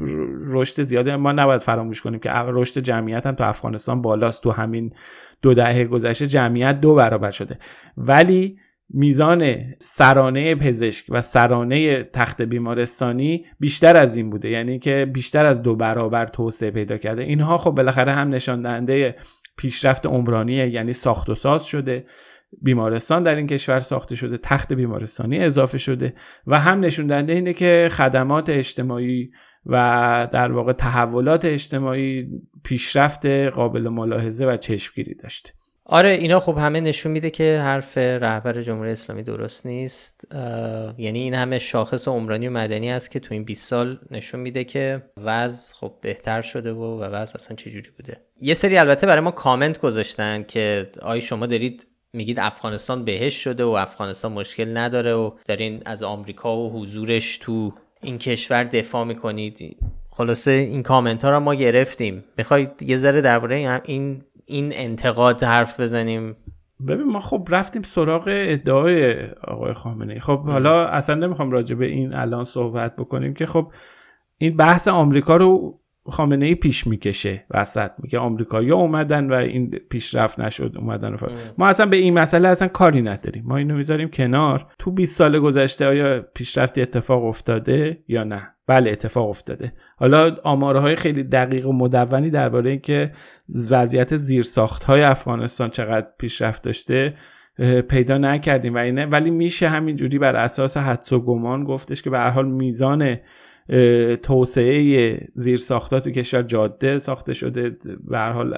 رشد 0.48 0.82
زیاده 0.82 1.16
ما 1.16 1.32
نباید 1.32 1.62
فراموش 1.62 2.02
کنیم 2.02 2.20
که 2.20 2.30
رشد 2.30 2.80
جمعیت 2.80 3.26
هم 3.26 3.34
تو 3.34 3.44
افغانستان 3.44 4.02
بالاست 4.02 4.42
تو 4.42 4.50
همین 4.50 4.92
دو 5.42 5.54
دهه 5.54 5.84
گذشته 5.84 6.26
جمعیت 6.26 6.80
دو 6.80 6.94
برابر 6.94 7.30
شده. 7.30 7.58
ولی 7.96 8.58
میزان 8.88 9.56
سرانه 9.78 10.54
پزشک 10.54 11.04
و 11.08 11.20
سرانه 11.20 12.04
تخت 12.04 12.42
بیمارستانی 12.42 13.44
بیشتر 13.60 13.96
از 13.96 14.16
این 14.16 14.30
بوده. 14.30 14.48
یعنی 14.48 14.78
که 14.78 15.10
بیشتر 15.12 15.44
از 15.44 15.62
دو 15.62 15.76
برابر 15.76 16.26
توسعه 16.26 16.70
پیدا 16.70 16.98
کرده. 16.98 17.22
اینها 17.22 17.58
خب 17.58 17.70
بالاخره 17.70 18.12
هم 18.12 18.28
نشان 18.28 18.62
دهنده 18.62 19.16
پیشرفت 19.56 20.06
عمرانیه 20.06 20.68
یعنی 20.68 20.92
ساخت 20.92 21.28
و 21.28 21.34
ساز 21.34 21.64
شده. 21.64 22.04
بیمارستان 22.62 23.22
در 23.22 23.36
این 23.36 23.46
کشور 23.46 23.80
ساخته 23.80 24.16
شده 24.16 24.38
تخت 24.38 24.72
بیمارستانی 24.72 25.38
اضافه 25.38 25.78
شده 25.78 26.14
و 26.46 26.60
هم 26.60 26.80
نشون 26.80 27.06
دهنده 27.06 27.32
اینه 27.32 27.52
که 27.52 27.88
خدمات 27.92 28.50
اجتماعی 28.50 29.30
و 29.66 30.28
در 30.32 30.52
واقع 30.52 30.72
تحولات 30.72 31.44
اجتماعی 31.44 32.28
پیشرفت 32.64 33.26
قابل 33.26 33.88
ملاحظه 33.88 34.46
و 34.46 34.56
چشمگیری 34.56 35.14
داشته. 35.14 35.50
آره 35.88 36.10
اینا 36.10 36.40
خب 36.40 36.58
همه 36.58 36.80
نشون 36.80 37.12
میده 37.12 37.30
که 37.30 37.60
حرف 37.62 37.98
رهبر 37.98 38.62
جمهوری 38.62 38.90
اسلامی 38.90 39.22
درست 39.22 39.66
نیست. 39.66 40.24
یعنی 40.98 41.18
این 41.18 41.34
همه 41.34 41.58
شاخص 41.58 42.08
عمرانی 42.08 42.48
و 42.48 42.50
مدنی 42.50 42.90
است 42.90 43.10
که 43.10 43.20
تو 43.20 43.34
این 43.34 43.44
20 43.44 43.68
سال 43.68 43.98
نشون 44.10 44.40
میده 44.40 44.64
که 44.64 45.02
وضع 45.16 45.74
خب 45.74 45.92
بهتر 46.00 46.42
شده 46.42 46.72
و 46.72 46.82
و 46.82 47.04
وضع 47.04 47.34
اصلا 47.34 47.56
چجوری 47.56 47.90
بوده. 47.96 48.20
یه 48.40 48.54
سری 48.54 48.78
البته 48.78 49.06
برای 49.06 49.20
ما 49.20 49.30
کامنت 49.30 49.80
گذاشتن 49.80 50.42
که 50.42 50.90
آی 51.02 51.20
شما 51.20 51.46
دارید 51.46 51.86
میگید 52.12 52.40
افغانستان 52.40 53.04
بهش 53.04 53.34
شده 53.34 53.64
و 53.64 53.68
افغانستان 53.68 54.32
مشکل 54.32 54.76
نداره 54.76 55.14
و 55.14 55.30
دارین 55.44 55.82
از 55.84 56.02
آمریکا 56.02 56.56
و 56.56 56.72
حضورش 56.72 57.38
تو 57.38 57.72
این 58.02 58.18
کشور 58.18 58.64
دفاع 58.64 59.04
می‌کنید. 59.04 59.76
خلاصه 60.10 60.50
این 60.50 60.82
کامنت 60.82 61.24
ها 61.24 61.30
رو 61.30 61.40
ما 61.40 61.54
گرفتیم. 61.54 62.24
می‌خواید 62.38 62.82
یه 62.82 62.96
ذره 62.96 63.20
درباره 63.20 63.80
این 63.84 64.22
این 64.46 64.72
انتقاد 64.74 65.42
حرف 65.42 65.80
بزنیم. 65.80 66.36
ببین 66.88 67.06
ما 67.06 67.20
خب 67.20 67.48
رفتیم 67.50 67.82
سراغ 67.82 68.24
ادعای 68.26 69.26
آقای 69.30 69.72
خامنه 69.72 70.12
ای 70.12 70.20
خب 70.20 70.38
حالا 70.38 70.86
اصلا 70.86 71.14
نمی‌خوام 71.14 71.50
راجع 71.50 71.74
به 71.74 71.86
این 71.86 72.14
الان 72.14 72.44
صحبت 72.44 72.96
بکنیم 72.96 73.34
که 73.34 73.46
خب 73.46 73.72
این 74.38 74.56
بحث 74.56 74.88
آمریکا 74.88 75.36
رو 75.36 75.80
خامنه 76.08 76.46
ای 76.46 76.54
پیش 76.54 76.86
می‌کشه 76.86 77.46
وسط 77.50 77.90
میگه 77.98 78.18
آمریکایی 78.18 78.70
اومدن 78.70 79.32
و 79.32 79.34
این 79.34 79.70
پیشرفت 79.70 80.40
نشد 80.40 80.74
اومدن 80.78 81.16
ما 81.58 81.66
اصلا 81.66 81.86
به 81.86 81.96
این 81.96 82.18
مسئله 82.18 82.48
اصلا 82.48 82.68
کاری 82.68 83.02
نداریم. 83.02 83.44
ما 83.46 83.56
اینو 83.56 83.76
می‌ذاریم 83.76 84.08
کنار. 84.08 84.66
تو 84.78 84.90
20 84.90 85.16
سال 85.16 85.38
گذشته 85.38 85.86
آیا 85.86 86.20
پیشرفتی 86.34 86.82
اتفاق 86.82 87.24
افتاده 87.24 88.04
یا 88.08 88.24
نه؟ 88.24 88.48
بله 88.66 88.90
اتفاق 88.90 89.28
افتاده. 89.28 89.72
حالا 89.96 90.36
آمارهای 90.44 90.96
خیلی 90.96 91.22
دقیق 91.22 91.66
و 91.66 91.72
مدونی 91.72 92.30
درباره 92.30 92.70
اینکه 92.70 93.12
وضعیت 93.70 94.16
زیرساخت 94.16 94.84
های 94.84 95.02
افغانستان 95.02 95.70
چقدر 95.70 96.06
پیشرفت 96.18 96.62
داشته 96.62 97.14
پیدا 97.88 98.18
نکردیم 98.18 98.74
و 98.74 98.78
اینه. 98.78 99.06
ولی 99.06 99.30
میشه 99.30 99.68
همینجوری 99.68 100.18
بر 100.18 100.36
اساس 100.36 100.76
حدس 100.76 101.12
و 101.12 101.20
گمان 101.20 101.64
گفتش 101.64 102.02
که 102.02 102.10
به 102.10 102.18
هر 102.18 102.30
حال 102.30 102.48
میزان 102.48 103.16
توسعه 104.22 105.18
زیرساختها 105.34 106.00
تو 106.00 106.10
کشور 106.10 106.42
جاده 106.42 106.98
ساخته 106.98 107.32
شده. 107.32 107.76
به 108.08 108.18
هر 108.18 108.32
حال 108.32 108.54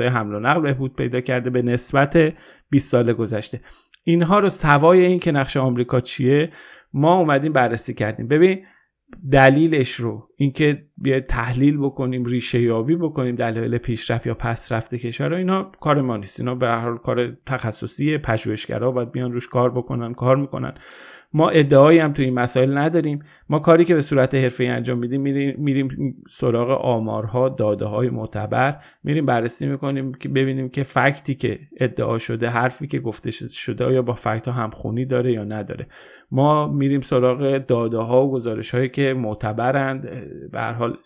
حمل 0.00 0.34
و 0.34 0.40
نقل 0.40 0.60
بهبود 0.60 0.96
پیدا 0.96 1.20
کرده 1.20 1.50
به 1.50 1.62
نسبت 1.62 2.34
20 2.70 2.90
سال 2.90 3.12
گذشته. 3.12 3.60
اینها 4.04 4.38
رو 4.38 4.48
سوای 4.48 5.04
این 5.04 5.18
که 5.18 5.32
نقش 5.32 5.56
آمریکا 5.56 6.00
چیه 6.00 6.50
ما 6.92 7.18
اومدیم 7.18 7.52
بررسی 7.52 7.94
کردیم. 7.94 8.28
ببین 8.28 8.64
دلیلش 9.32 9.94
رو 9.94 10.28
اینکه 10.36 10.86
بیا 10.96 11.20
تحلیل 11.20 11.78
بکنیم 11.78 12.24
ریشه 12.24 12.60
یابی 12.60 12.96
بکنیم 12.96 13.34
دلایل 13.34 13.78
پیشرفت 13.78 14.26
یا 14.26 14.34
پسرفت 14.34 14.94
کشور 14.94 15.34
اینا 15.34 15.72
کار 15.80 16.00
ما 16.00 16.16
نیست. 16.16 16.40
اینا 16.40 16.54
به 16.54 16.66
هر 16.66 16.80
حال 16.80 16.98
کار 16.98 17.36
تخصصی 17.46 18.18
پژوهشگرا 18.18 18.90
باید 18.90 19.12
بیان 19.12 19.32
روش 19.32 19.48
کار 19.48 19.70
بکنن 19.70 20.14
کار 20.14 20.36
می‌کنن. 20.36 20.74
ما 21.34 21.48
ادعایی 21.48 21.98
هم 21.98 22.12
تو 22.12 22.22
این 22.22 22.34
مسائل 22.34 22.78
نداریم. 22.78 23.18
ما 23.48 23.58
کاری 23.58 23.84
که 23.84 23.94
به 23.94 24.00
صورت 24.00 24.34
حرفه 24.34 24.64
انجام 24.64 24.98
میدیم 24.98 25.20
میریم, 25.20 25.54
میریم 25.58 26.16
سراغ 26.28 26.70
آمارها 26.70 27.48
داده 27.48 27.84
های 27.84 28.10
معتبر 28.10 28.76
میریم 29.04 29.26
بررسی 29.26 29.66
می‌کنیم 29.66 30.12
که 30.12 30.28
ببینیم 30.28 30.68
که 30.68 30.82
فکتی 30.82 31.34
که 31.34 31.58
ادعا 31.76 32.18
شده 32.18 32.48
حرفی 32.48 32.86
که 32.86 32.98
گفته 32.98 33.30
شده 33.30 33.84
آیا 33.84 34.02
با 34.02 34.14
فکت 34.14 34.48
ها 34.48 34.54
همخونی 34.54 35.04
داره 35.04 35.32
یا 35.32 35.44
نداره. 35.44 35.86
ما 36.30 36.68
میریم 36.68 37.00
سراغ 37.00 37.58
داده 37.58 37.98
ها 37.98 38.26
و 38.26 38.32
گزارش 38.32 38.74
هایی 38.74 38.88
که 38.88 39.14
معتبرند. 39.14 40.10
به 40.52 40.60
هر 40.60 40.72
حال 40.72 40.96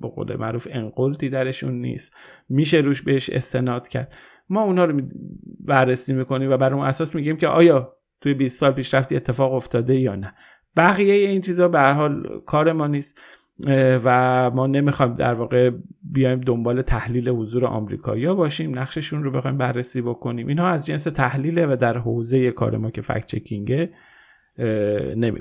به 0.00 0.08
قول 0.08 0.36
معروف 0.36 0.68
انقلتی 0.70 1.28
درشون 1.28 1.80
نیست. 1.80 2.16
میشه 2.48 2.76
روش 2.76 3.02
بهش 3.02 3.30
استناد 3.30 3.88
کرد. 3.88 4.14
ما 4.48 4.62
اونها 4.62 4.84
رو 4.84 5.00
بررسی 5.60 6.14
می‌کنیم 6.14 6.50
و 6.50 6.56
بر 6.56 6.74
اون 6.74 6.86
اساس 6.86 7.14
میگیم 7.14 7.36
که 7.36 7.48
آیا 7.48 7.96
توی 8.20 8.34
20 8.34 8.60
سال 8.60 8.72
پیشرفتی 8.72 9.16
اتفاق 9.16 9.54
افتاده 9.54 9.96
یا 9.96 10.16
نه. 10.16 10.34
بقیه 10.76 11.14
این 11.14 11.40
چیزها 11.40 11.68
به 11.68 11.78
هر 11.78 11.92
حال 11.92 12.40
کار 12.46 12.72
ما 12.72 12.86
نیست 12.86 13.20
و 14.04 14.50
ما 14.54 14.66
نمی‌خوایم 14.66 15.14
در 15.14 15.34
واقع 15.34 15.70
بیایم 16.02 16.40
دنبال 16.40 16.82
تحلیل 16.82 17.28
حضور 17.28 17.66
آمریکایی 17.66 18.26
باشیم 18.26 18.78
نقششون 18.78 19.24
رو 19.24 19.30
بخوایم 19.30 19.58
بررسی 19.58 20.02
بکنیم. 20.02 20.46
اینها 20.46 20.68
از 20.68 20.86
جنس 20.86 21.04
تحلیله 21.04 21.66
و 21.66 21.76
در 21.76 21.98
حوزه 21.98 22.50
کار 22.50 22.76
ما 22.76 22.90
که 22.90 23.02
فکت 23.02 23.26
چکینگه 23.26 23.92
نمی 25.16 25.40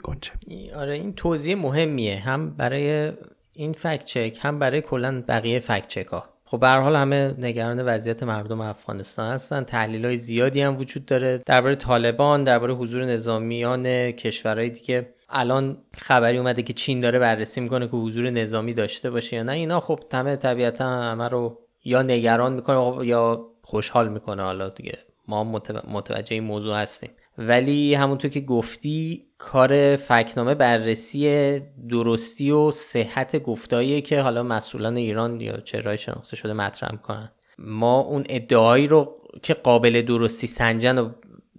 آره 0.76 0.94
این 0.94 1.14
توضیح 1.14 1.56
مهمیه 1.56 2.20
هم 2.20 2.50
برای 2.56 3.12
این 3.54 3.74
فکت 3.74 4.04
چک 4.04 4.40
هم 4.42 4.60
برای 4.60 4.82
کلا 4.82 5.24
بقیه 5.28 5.60
فکت 5.60 5.88
چک 5.88 6.08
ها 6.08 6.26
خب 6.52 6.60
به 6.60 6.70
حال 6.70 6.96
همه 6.96 7.36
نگران 7.38 7.82
وضعیت 7.86 8.24
مردم 8.24 8.62
افغانستان 8.62 9.32
هستن. 9.32 9.64
تحلیل 9.64 10.06
های 10.06 10.18
زیادی 10.18 10.62
هم 10.62 10.78
وجود 10.78 11.06
داره. 11.06 11.42
درباره 11.46 11.76
طالبان 11.76 12.44
درباره 12.44 12.74
حضور 12.74 13.06
نظامیان 13.06 14.12
کشورهای 14.12 14.70
دیگه. 14.70 15.14
الان 15.30 15.78
خبری 15.98 16.38
اومده 16.38 16.64
که 16.64 16.74
چین 16.74 17.00
داره 17.00 17.20
بررسی 17.20 17.62
می‌کنه 17.62 17.88
که 17.88 17.98
حضور 17.98 18.30
نظامی 18.30 18.74
داشته 18.74 19.10
باشه 19.10 19.36
یا 19.36 19.44
نه. 19.44 19.52
اینا 19.52 19.80
خب 19.80 20.00
همه 20.14 20.36
طبیعتا 20.36 20.86
همه 20.86 21.28
رو 21.28 21.60
یا 21.84 22.02
نگران 22.02 22.54
می‌کنه 22.54 23.08
یا 23.08 23.46
خوشحال 23.62 24.10
می‌کنه. 24.10 24.44
حالا 24.44 24.70
دیگه 24.70 24.98
ما 25.28 25.44
متوجه 25.88 26.34
این 26.34 26.44
موضوع 26.44 26.78
هستیم. 26.78 27.10
ولی 27.42 27.94
همونطور 27.94 28.32
که 28.32 28.42
گفتی 28.42 29.26
کار 29.38 29.96
فکنامه 29.96 30.56
بررسی 30.56 31.60
درستی 31.90 32.52
و 32.52 32.72
صحت 32.72 33.44
گفتاییه 33.44 34.02
که 34.02 34.22
حالا 34.22 34.44
مسئولان 34.44 34.98
ایران 34.98 35.42
یا 35.42 35.58
چرای 35.58 35.98
شناخته 35.98 36.36
شده 36.36 36.54
مطرح 36.54 36.96
کنن 36.96 37.32
ما 37.58 38.00
اون 38.00 38.26
ادعایی 38.30 38.88
رو 38.88 39.16
که 39.44 39.54
قابل 39.54 40.02
درستی 40.02 40.48
سنجن 40.48 40.98
رو 40.98 41.12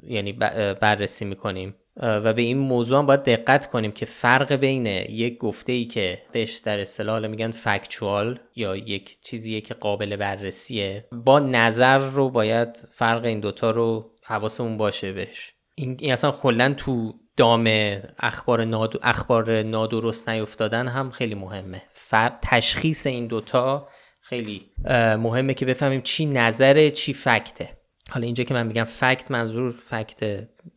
یعنی 0.06 0.32
بررسی 0.80 1.24
می‌کنیم. 1.24 1.74
و 2.02 2.32
به 2.32 2.42
این 2.42 2.58
موضوع 2.58 2.98
هم 2.98 3.06
باید 3.06 3.22
دقت 3.22 3.66
کنیم 3.66 3.92
که 3.92 4.06
فرق 4.06 4.52
بین 4.52 4.86
یک 4.86 5.38
گفته 5.38 5.72
ای 5.72 5.84
که 5.84 6.22
بهش 6.32 6.56
در 6.56 6.80
اصطلاح 6.80 7.26
میگن 7.26 7.50
فکچوال 7.50 8.38
یا 8.56 8.76
یک 8.76 9.20
چیزیه 9.20 9.60
که 9.60 9.74
قابل 9.74 10.16
بررسیه 10.16 11.08
با 11.12 11.40
نظر 11.40 11.98
رو 11.98 12.30
باید 12.30 12.88
فرق 12.90 13.24
این 13.24 13.40
دوتا 13.40 13.70
رو 13.70 14.10
حواسمون 14.22 14.76
باشه 14.76 15.12
بهش. 15.12 15.52
این, 15.80 16.12
اصلا 16.12 16.30
کلا 16.30 16.74
تو 16.74 17.14
دام 17.36 17.70
اخبار, 18.18 18.64
ناد... 18.64 18.98
اخبار 19.02 19.62
نادرست 19.62 20.28
نیفتادن 20.28 20.88
هم 20.88 21.10
خیلی 21.10 21.34
مهمه. 21.34 21.82
فرق 21.92 22.38
تشخیص 22.42 23.06
این 23.06 23.26
دوتا 23.26 23.88
خیلی 24.20 24.70
مهمه 25.18 25.54
که 25.54 25.66
بفهمیم 25.66 26.00
چی 26.00 26.26
نظره 26.26 26.90
چی 26.90 27.12
فکته. 27.12 27.76
حالا 28.10 28.26
اینجا 28.26 28.44
که 28.44 28.54
من 28.54 28.66
میگم 28.66 28.84
فکت 28.84 29.30
منظور 29.30 29.70
فکت 29.70 30.22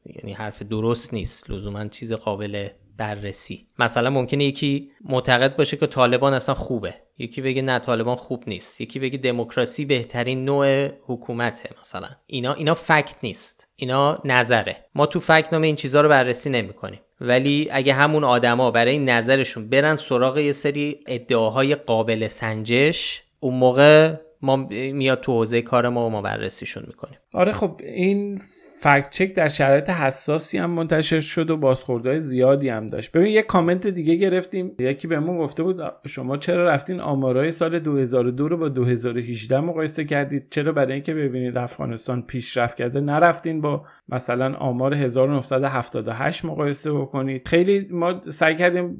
یعنی 0.06 0.34
حرف 0.34 0.62
درست 0.62 1.14
نیست. 1.14 1.50
لزوما 1.50 1.88
چیز 1.88 2.14
قابل 2.14 2.68
بررسی. 2.98 3.68
مثلا 3.80 4.10
ممکنه 4.10 4.44
یکی 4.44 4.92
معتقد 5.02 5.56
باشه 5.56 5.78
که 5.78 5.88
طالبان 5.88 6.34
اصلا 6.34 6.56
خوبه. 6.56 6.96
یکی 7.18 7.42
بگه 7.42 7.62
نه 7.62 7.80
طالبان 7.80 8.16
خوب 8.16 8.44
نیست. 8.48 8.82
یکی 8.82 9.00
بگه 9.00 9.18
دموکراسی 9.18 9.86
بهترین 9.86 10.46
نوع 10.46 10.88
حکومته 11.06 11.70
مثلا. 11.82 12.08
اینا 12.28 12.54
اینا 12.54 12.74
فکت 12.74 13.16
نیست. 13.24 13.68
اینا 13.76 14.22
نظره. 14.26 14.86
ما 14.96 15.06
تو 15.06 15.20
فکت 15.20 15.54
نامه 15.54 15.68
این 15.68 15.76
چیزها 15.76 16.02
رو 16.02 16.10
بررسی 16.10 16.50
نمی 16.50 16.74
کنیم 16.74 17.00
ولی 17.22 17.68
اگه 17.72 17.94
همون 17.94 18.24
آدما 18.24 18.72
برای 18.72 19.00
نظرشون 19.00 19.70
برن 19.70 19.96
سراغ 19.96 20.38
یه 20.38 20.52
سری 20.52 21.00
ادعاهای 21.08 21.76
قابل 21.76 22.28
سنجش 22.28 23.24
اون 23.40 23.54
موقع 23.54 24.14
ما 24.42 24.56
میاد 24.56 25.22
تو 25.22 25.32
حوزه 25.32 25.62
کار 25.62 25.90
ما 25.90 26.06
و 26.06 26.10
ما 26.10 26.22
بررسیشون 26.22 26.84
می‌کنیم. 26.88 27.20
آره 27.34 27.54
خب 27.54 27.82
این 27.84 28.42
فکت 28.84 29.10
چک 29.10 29.34
در 29.34 29.48
شرایط 29.48 29.90
حساسی 29.90 30.58
هم 30.58 30.70
منتشر 30.70 31.20
شد 31.20 31.50
و 31.50 31.58
بازخوردهای 31.58 32.22
زیادی 32.22 32.70
هم 32.70 32.88
داشت. 32.88 33.12
ببین 33.12 33.34
یه 33.34 33.42
کامنت 33.42 33.88
دیگه 33.88 34.16
گرفتیم. 34.16 34.76
یکی 34.80 35.08
بهمون 35.08 35.38
گفته 35.38 35.64
بود 35.64 35.82
شما 36.08 36.38
چرا 36.38 36.66
رفتین 36.66 37.00
آمارای 37.00 37.52
سال 37.52 37.80
2002 37.80 38.48
رو 38.48 38.58
با 38.58 38.70
2018 38.70 39.60
مقایسه 39.60 40.06
کردید؟ 40.06 40.48
چرا 40.50 40.72
برای 40.72 40.94
اینکه 40.94 41.14
ببینید 41.14 41.58
افغانستان 41.58 42.22
پیشرفت 42.22 42.78
کرده 42.78 43.02
نرفتین 43.02 43.62
با 43.62 43.86
مثلا 44.10 44.56
آمار 44.56 44.94
1978 44.94 46.46
مقایسه 46.46 46.92
بکنید؟ 46.92 47.48
خیلی 47.48 47.88
ما 47.92 48.22
سعی 48.22 48.56
کردیم 48.56 49.00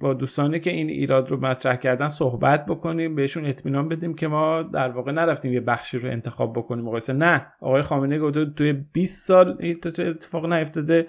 با 0.00 0.14
دوستانی 0.14 0.60
که 0.60 0.70
این 0.70 0.88
ایراد 0.88 1.30
رو 1.30 1.40
مطرح 1.40 1.76
کردن 1.76 2.08
صحبت 2.08 2.66
بکنیم 2.66 3.14
بهشون 3.14 3.46
اطمینان 3.46 3.88
بدیم 3.88 4.14
که 4.14 4.28
ما 4.28 4.62
در 4.62 4.88
واقع 4.88 5.12
نرفتیم 5.12 5.52
یه 5.52 5.60
بخشی 5.60 5.98
رو 5.98 6.10
انتخاب 6.10 6.52
بکنیم 6.52 6.84
مقایسه. 6.84 7.12
نه 7.12 7.46
آقای 7.60 7.82
خامنه 7.82 8.18
گفته 8.18 8.46
توی 8.46 8.72
20 9.00 9.26
سال 9.26 9.56
اتفاق 9.98 10.52
نیفتاده 10.52 11.06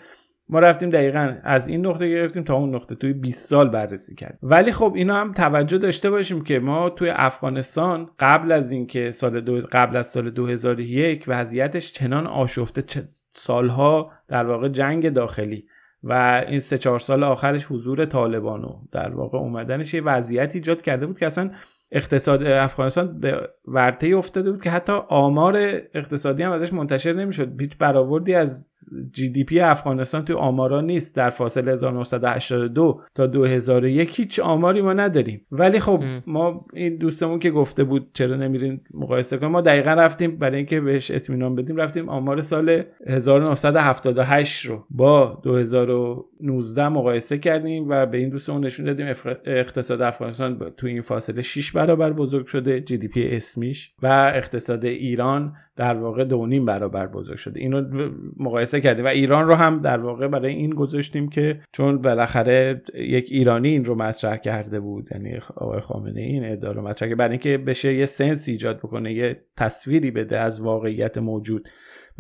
ما 0.50 0.60
رفتیم 0.60 0.90
دقیقا 0.90 1.36
از 1.44 1.68
این 1.68 1.86
نقطه 1.86 2.10
گرفتیم 2.10 2.44
تا 2.44 2.56
اون 2.56 2.76
نقطه 2.76 2.96
توی 2.96 3.14
20 3.14 3.50
سال 3.50 3.70
بررسی 3.70 4.16
کرد 4.16 4.40
ولی 4.44 4.72
خب 4.72 4.94
اینا 4.96 5.16
هم 5.16 5.34
توجه 5.34 5.78
داشته 5.78 6.10
باشیم 6.10 6.44
که 6.44 6.60
ما 6.60 6.90
توی 6.90 7.10
افغانستان 7.10 8.10
قبل 8.20 8.52
از 8.52 8.72
اینکه 8.72 9.12
سال 9.12 9.42
دو 9.42 9.62
قبل 9.72 9.98
از 9.98 10.08
سال 10.08 10.30
2001 10.30 11.24
وضعیتش 11.28 11.92
چنان 11.92 12.28
آشفته 12.28 13.04
سالها 13.32 14.12
در 14.28 14.46
واقع 14.46 14.68
جنگ 14.68 15.10
داخلی 15.10 15.62
و 16.04 16.44
این 16.48 16.60
سه 16.60 16.78
چهار 16.78 17.00
سال 17.00 17.24
آخرش 17.24 17.66
حضور 17.66 18.06
طالبانو 18.06 18.82
در 18.92 19.16
واقع 19.16 19.38
اومدنش 19.38 19.94
یه 19.94 20.02
وضعیت 20.02 20.56
ایجاد 20.56 20.82
کرده 20.82 21.06
بود 21.06 21.20
که 21.20 21.28
اصلا 21.28 21.52
اقتصاد 21.92 22.44
افغانستان 22.44 23.20
به 23.20 23.50
ورطه 23.68 24.08
افتاده 24.08 24.52
بود 24.52 24.64
که 24.64 24.70
حتی 24.70 24.94
آمار 25.10 25.58
اقتصادی 25.94 26.44
هم 26.44 26.52
ازش 26.52 26.74
منتشر 26.74 27.14
نمی‌شد. 27.14 27.62
هیچ 27.62 27.78
برآوردی 27.78 28.34
از 28.34 28.80
جی 29.12 29.30
دی 29.30 29.44
پی 29.44 29.60
افغانستان 29.60 30.26
توی 30.26 30.36
آمارا 30.36 30.82
نیست. 30.82 31.16
در 31.16 31.30
فاصله 31.30 31.72
1982 31.72 33.02
تا 33.16 33.28
2001 33.28 34.20
هیچ 34.20 34.40
آماری 34.40 34.82
ما 34.82 34.94
نداریم. 34.94 35.46
ولی 35.52 35.80
خب 35.80 36.04
ما 36.28 36.66
این 36.74 36.96
دوستمون 36.96 37.40
که 37.40 37.52
گفته 37.52 37.84
بود 37.84 38.10
چرا 38.14 38.36
نمیرین 38.36 38.82
مقایسه 38.94 39.38
کنیم 39.38 39.52
ما 39.52 39.62
دقیقا 39.62 39.94
رفتیم 39.94 40.38
برای 40.38 40.58
اینکه 40.58 40.82
بهش 40.82 41.12
اطمینان 41.12 41.56
بدیم 41.56 41.76
رفتیم 41.76 42.10
آمار 42.10 42.42
سال 42.42 42.84
1978 43.08 44.66
رو 44.66 44.86
با 44.90 45.42
2019 45.44 46.90
مقایسه 46.90 47.38
کردیم 47.38 47.90
و 47.90 48.06
به 48.06 48.18
این 48.18 48.30
دوستمون 48.30 48.66
نشون 48.66 48.86
دادیم 48.86 49.08
اقتصاد 49.46 50.02
افغانستان 50.02 50.72
تو 50.78 50.88
این 50.88 51.02
فاصله 51.02 51.42
6 51.42 51.72
برابر 51.82 52.14
بزرگ 52.14 52.46
شده 52.46 52.82
جی 52.82 52.98
دی 52.98 53.08
پی 53.08 53.28
اسمیش 53.28 53.94
و 54.02 54.32
اقتصاد 54.36 54.86
ایران 54.86 55.54
در 55.76 55.94
واقع 55.94 56.24
دو 56.24 56.46
نیم 56.46 56.66
برابر 56.66 57.08
بزرگ 57.08 57.38
شده. 57.38 57.60
اینو 57.60 58.10
مقایسه 58.38 58.82
کردیم 58.82 59.06
و 59.06 59.08
ایران 59.08 59.48
رو 59.48 59.56
هم 59.56 59.80
در 59.80 60.00
واقع 60.00 60.28
برای 60.28 60.54
این 60.54 60.70
گذاشتیم 60.70 61.30
که 61.30 61.62
چون 61.72 62.02
بالاخره 62.02 62.82
یک 62.94 63.28
ایرانی 63.32 63.70
این 63.70 63.86
رو 63.86 63.96
مطرح 63.96 64.38
کرده 64.38 64.80
بود 64.80 65.10
یعنی 65.12 65.38
آقای 65.56 65.80
خامنه 65.80 66.22
این 66.22 66.46
ادعا 66.46 66.72
رو 66.72 66.82
مطرح 66.82 67.10
کرده 67.10 67.16
برای 67.16 67.32
اینکه 67.32 67.58
بشه 67.58 67.94
یه 67.94 68.06
سنس 68.06 68.48
ایجاد 68.48 68.78
بکنه 68.78 69.14
یه 69.14 69.46
تصویری 69.58 70.12
بده 70.12 70.40
از 70.40 70.62
واقعیت 70.62 71.18
موجود. 71.18 71.70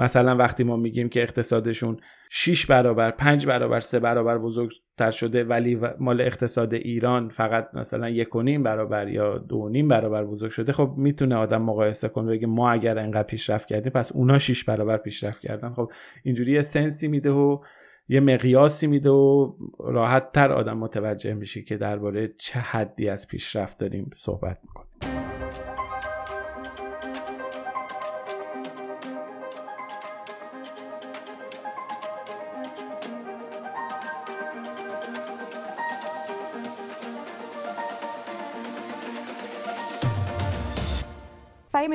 مثلا 0.01 0.36
وقتی 0.36 0.63
ما 0.63 0.77
میگیم 0.77 1.10
که 1.10 1.22
اقتصادشون 1.22 1.98
6 2.29 2.65
برابر 2.65 3.12
5 3.12 3.46
برابر 3.46 3.79
3 3.79 4.00
برابر 4.00 4.38
بزرگتر 4.38 5.12
شده 5.12 5.43
ولی 5.43 5.79
مال 6.00 6.22
اقتصاد 6.22 6.74
ایران 6.74 7.29
فقط 7.29 7.70
مثلا 7.74 8.10
یک 8.10 8.36
و 8.36 8.41
نیم 8.41 8.63
برابر 8.63 9.08
یا 9.08 9.38
دو 9.38 9.70
نیم 9.70 9.88
برابر 9.88 10.24
بزرگ 10.24 10.51
شده 10.51 10.74
خب 10.74 10.93
می‌تونه 10.98 11.36
آدم 11.36 11.62
مقایسه 11.62 12.10
کنه 12.10 12.31
بگه 12.31 12.48
ما 12.48 12.72
اگر 12.72 13.00
انقدر 13.00 13.24
پیشرفت 13.24 13.67
کردیم 13.67 13.91
پس 13.91 14.12
اونا 14.12 14.39
6 14.39 14.63
برابر 14.63 14.98
پیشرفت 14.98 15.41
کردن. 15.41 15.74
خب 15.74 15.91
اینجوری 16.24 16.51
یه 16.51 16.62
سنسی 16.62 17.08
میده 17.08 17.31
و 17.31 17.60
یه 18.10 18.20
مقیاسی 18.20 18.88
میده 18.88 19.10
و 19.10 19.53
راحت 19.79 20.31
تر 20.31 20.51
آدم 20.51 20.77
متوجه 20.77 21.34
میشه 21.34 21.62
که 21.62 21.77
درباره 21.77 22.27
چه 22.27 22.60
حدی 22.60 23.10
از 23.10 23.27
پیشرفت 23.27 23.79
داریم 23.79 24.10
صحبت 24.15 24.60
می‌کنیم. 24.63 25.11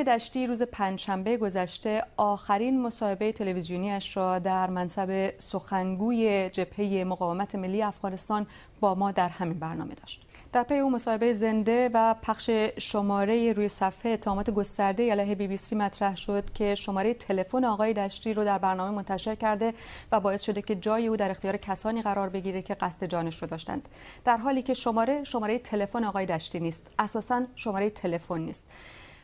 دشتی 0.07 0.47
روز 0.47 0.61
پنجشنبه 0.61 1.37
گذشته 1.37 2.03
آخرین 2.17 2.81
مصاحبه 2.81 3.31
تلویزیونیش 3.31 4.17
را 4.17 4.39
در 4.39 4.69
منصب 4.69 5.33
سخنگوی 5.37 6.49
جبهه 6.49 7.03
مقاومت 7.03 7.55
ملی 7.55 7.83
افغانستان 7.83 8.47
با 8.79 8.95
ما 8.95 9.11
در 9.11 9.29
همین 9.29 9.59
برنامه 9.59 9.93
داشت. 9.93 10.21
در 10.53 10.63
پی 10.63 10.77
او 10.77 10.89
مصاحبه 10.89 11.31
زنده 11.31 11.89
و 11.93 12.15
پخش 12.21 12.49
شماره 12.77 13.53
روی 13.53 13.69
صفحه 13.69 14.11
اتهامات 14.11 14.49
گسترده 14.49 15.11
علیه 15.11 15.35
بی 15.35 15.47
بی 15.47 15.57
سی 15.57 15.75
مطرح 15.75 16.15
شد 16.15 16.53
که 16.53 16.75
شماره 16.75 17.13
تلفن 17.13 17.65
آقای 17.65 17.93
دشتی 17.93 18.33
رو 18.33 18.43
در 18.43 18.57
برنامه 18.57 18.95
منتشر 18.95 19.35
کرده 19.35 19.73
و 20.11 20.19
باعث 20.19 20.41
شده 20.41 20.61
که 20.61 20.75
جای 20.75 21.07
او 21.07 21.15
در 21.15 21.31
اختیار 21.31 21.57
کسانی 21.57 22.01
قرار 22.01 22.29
بگیره 22.29 22.61
که 22.61 22.73
قصد 22.73 23.05
جانش 23.05 23.41
رو 23.41 23.47
داشتند. 23.47 23.89
در 24.25 24.37
حالی 24.37 24.61
که 24.61 24.73
شماره 24.73 25.23
شماره 25.23 25.59
تلفن 25.59 26.03
آقای 26.03 26.25
دشتی 26.25 26.59
نیست. 26.59 26.95
اساسا 26.99 27.45
شماره 27.55 27.89
تلفن 27.89 28.39
نیست. 28.41 28.63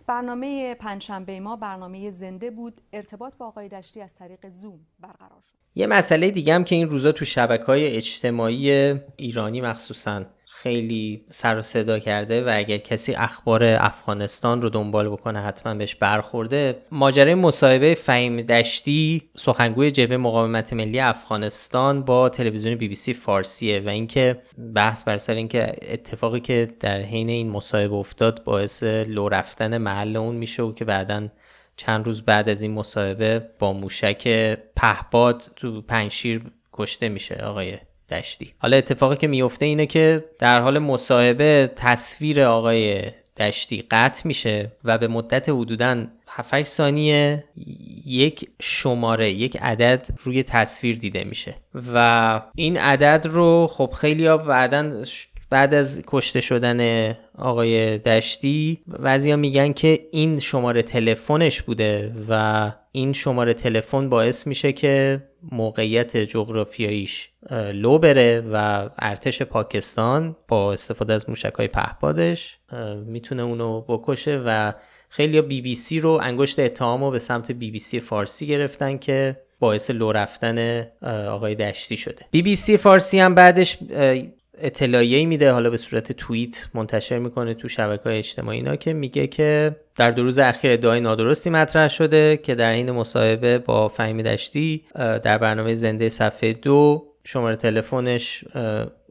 برنامه 0.07 0.75
پنجشنبه 0.75 1.39
ما 1.39 1.55
برنامه 1.55 2.09
زنده 2.09 2.51
بود. 2.51 2.81
ارتباط 2.93 3.35
با 3.35 3.47
آقای 3.47 3.69
دشتی 3.69 4.01
از 4.01 4.15
طریق 4.15 4.49
زوم 4.49 4.85
برقرار 4.99 5.41
شد. 5.41 5.62
یه 5.75 5.87
مسئله 5.87 6.31
دیگه 6.31 6.53
هم 6.53 6.63
که 6.63 6.75
این 6.75 6.89
روزا 6.89 7.11
تو 7.11 7.25
شبکه 7.25 7.63
های 7.63 7.95
اجتماعی 7.95 8.95
ایرانی 9.17 9.61
مخصوصا 9.61 10.25
خیلی 10.63 11.25
سر 11.29 11.59
و 11.59 11.61
صدا 11.61 11.99
کرده 11.99 12.43
و 12.43 12.51
اگر 12.53 12.77
کسی 12.77 13.15
اخبار 13.15 13.63
افغانستان 13.63 14.61
رو 14.61 14.69
دنبال 14.69 15.09
بکنه 15.09 15.39
حتما 15.39 15.73
بهش 15.73 15.95
برخورده. 15.95 16.75
ماجرای 16.91 17.35
مصاحبه 17.35 17.93
فهیم 17.93 18.41
دشتی 18.41 19.21
سخنگوی 19.35 19.91
جبهه 19.91 20.17
مقاومت 20.17 20.73
ملی 20.73 20.99
افغانستان 20.99 22.03
با 22.03 22.29
تلویزیون 22.29 22.75
بی 22.75 22.87
بی 22.87 22.95
سی 22.95 23.13
فارسیه 23.13 23.79
و 23.79 23.89
اینکه 23.89 24.41
بحث 24.75 25.03
بر 25.03 25.17
سر 25.17 25.33
اینکه 25.33 25.75
اتفاقی 25.91 26.39
که 26.39 26.69
در 26.79 26.99
حین 26.99 27.29
این 27.29 27.49
مصاحبه 27.49 27.95
افتاد 27.95 28.43
باعث 28.43 28.83
لو 28.83 29.29
رفتن 29.29 29.77
محل 29.77 30.17
اون 30.17 30.35
میشه 30.35 30.63
و 30.63 30.73
که 30.73 30.85
بعدا 30.85 31.27
چند 31.77 32.05
روز 32.05 32.21
بعد 32.21 32.49
از 32.49 32.61
این 32.61 32.71
مصاحبه 32.71 33.49
با 33.59 33.73
موشک 33.73 34.27
پهباد 34.75 35.51
تو 35.55 35.81
پنشیر 35.81 36.41
کشته 36.73 37.09
میشه 37.09 37.35
آقای 37.35 37.77
دشتی. 38.09 38.53
حالا 38.57 38.77
اتفاقی 38.77 39.15
که 39.15 39.27
میفته 39.27 39.65
اینه 39.65 39.85
که 39.85 40.25
در 40.39 40.61
حال 40.61 40.79
مصاحبه 40.79 41.71
تصویر 41.75 42.41
آقای 42.41 43.01
دشتی 43.37 43.81
قطع 43.91 44.21
میشه 44.25 44.71
و 44.83 44.97
به 44.97 45.07
مدت 45.07 45.49
حدودا 45.49 46.05
7 46.27 46.63
ثانیه 46.63 47.43
یک 48.05 48.49
شماره 48.61 49.31
یک 49.31 49.57
عدد 49.61 50.07
روی 50.23 50.43
تصویر 50.43 50.97
دیده 50.97 51.23
میشه. 51.23 51.55
و 51.93 52.41
این 52.55 52.77
عدد 52.77 53.25
رو 53.25 53.67
خب 53.71 53.93
خیلی 53.99 54.25
ها 54.25 54.37
بعدا 54.37 55.03
بعد 55.53 55.73
از 55.73 56.03
کشته 56.07 56.41
شدن 56.41 57.11
آقای 57.37 57.97
دشتی 57.97 58.81
بعضیا 58.87 59.35
میگن 59.35 59.73
که 59.73 60.07
این 60.11 60.39
شماره 60.39 60.81
تلفنش 60.81 61.61
بوده 61.61 62.15
و 62.29 62.71
این 62.91 63.13
شماره 63.13 63.53
تلفن 63.53 64.09
باعث 64.09 64.47
میشه 64.47 64.71
که 64.71 65.23
موقعیت 65.51 66.17
جغرافیاییش 66.17 67.29
لو 67.73 67.97
بره 67.99 68.43
و 68.53 68.89
ارتش 68.99 69.41
پاکستان 69.41 70.35
با 70.47 70.73
استفاده 70.73 71.13
از 71.13 71.29
موشک 71.29 71.53
های 71.53 71.67
پهپادش 71.67 72.57
می‌تونه 73.05 73.43
اونو 73.43 73.81
بکشه 73.81 74.41
و 74.45 74.73
خیلی 75.09 75.41
بی 75.41 75.61
بی 75.61 75.75
سی 75.75 75.99
رو 75.99 76.19
انگشت 76.23 76.59
اتهام 76.59 77.03
رو 77.03 77.11
به 77.11 77.19
سمت 77.19 77.51
بی 77.51 77.71
بی 77.71 77.79
سی 77.79 77.99
فارسی 77.99 78.47
گرفتن 78.47 78.97
که 78.97 79.41
باعث 79.59 79.91
لو 79.91 80.11
رفتن 80.11 80.87
آقای 81.29 81.55
دشتی 81.55 81.97
شده. 81.97 82.25
بی 82.31 82.41
بی 82.41 82.55
سی 82.55 82.77
فارسی 82.77 83.19
هم 83.19 83.35
بعدش 83.35 83.77
اطلاعیه 84.57 85.25
میده 85.25 85.51
حالا 85.51 85.69
به 85.69 85.77
صورت 85.77 86.11
توییت 86.11 86.67
منتشر 86.73 87.19
می‌کنه 87.19 87.53
تو 87.53 87.67
شبکه 87.67 88.03
های 88.03 88.17
اجتماعی 88.17 88.57
اینا 88.57 88.75
که 88.75 88.93
میگه 88.93 89.27
که 89.27 89.75
در 89.95 90.11
دو 90.11 90.23
روز 90.23 90.39
اخیر 90.39 90.71
ادعای 90.71 90.99
نادرستی 90.99 91.49
مطرح 91.49 91.87
شده 91.87 92.37
که 92.37 92.55
در 92.55 92.71
این 92.71 92.91
مصاحبه 92.91 93.57
با 93.57 93.87
فهیم 93.87 94.21
دشتی 94.21 94.83
در 94.95 95.37
برنامه 95.37 95.73
زنده 95.73 96.09
صفحه 96.09 96.53
دو 96.53 97.05
شماره 97.23 97.55
تلفنش 97.55 98.43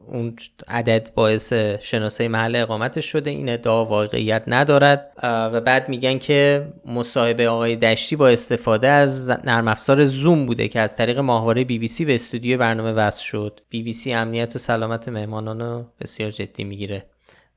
اون 0.07 0.35
عدد 0.67 1.09
باعث 1.15 1.53
شناسایی 1.81 2.29
محل 2.29 2.55
اقامتش 2.55 3.05
شده 3.05 3.29
این 3.29 3.49
ادعا 3.49 3.85
واقعیت 3.85 4.43
ندارد. 4.47 5.11
و 5.23 5.61
بعد 5.61 5.89
میگن 5.89 6.17
که 6.17 6.67
مصاحبه 6.85 7.49
آقای 7.49 7.75
دشتی 7.75 8.15
با 8.15 8.29
استفاده 8.29 8.87
از 8.87 9.29
نرم 9.29 9.67
افزار 9.67 10.05
زوم 10.05 10.45
بوده 10.45 10.67
که 10.67 10.79
از 10.79 10.95
طریق 10.95 11.19
ماهواره 11.19 11.63
بی 11.63 11.79
بی 11.79 11.87
سی 11.87 12.05
به 12.05 12.15
استودیو 12.15 12.57
برنامه 12.57 12.91
وصل 12.91 13.23
شد. 13.23 13.59
بی 13.69 13.83
بی 13.83 13.93
سی 13.93 14.13
امنیت 14.13 14.55
و 14.55 14.59
سلامت 14.59 15.09
مهمانان 15.09 15.59
رو 15.59 15.85
بسیار 16.01 16.31
جدی 16.31 16.63
می‌گیره. 16.63 17.05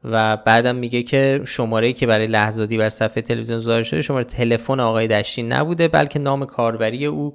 و 0.04 0.36
بعدم 0.36 0.76
میگه 0.76 1.02
که 1.02 1.40
شماره 1.44 1.92
که 1.92 2.06
برای 2.06 2.26
لحظاتی 2.26 2.78
بر 2.78 2.88
صفحه 2.88 3.22
تلویزیون 3.22 3.58
ظاهر 3.58 3.82
شده 3.82 4.02
شماره 4.02 4.24
تلفن 4.24 4.80
آقای 4.80 5.08
دشتی 5.08 5.42
نبوده 5.42 5.88
بلکه 5.88 6.18
نام 6.18 6.44
کاربری 6.44 7.06
او 7.06 7.34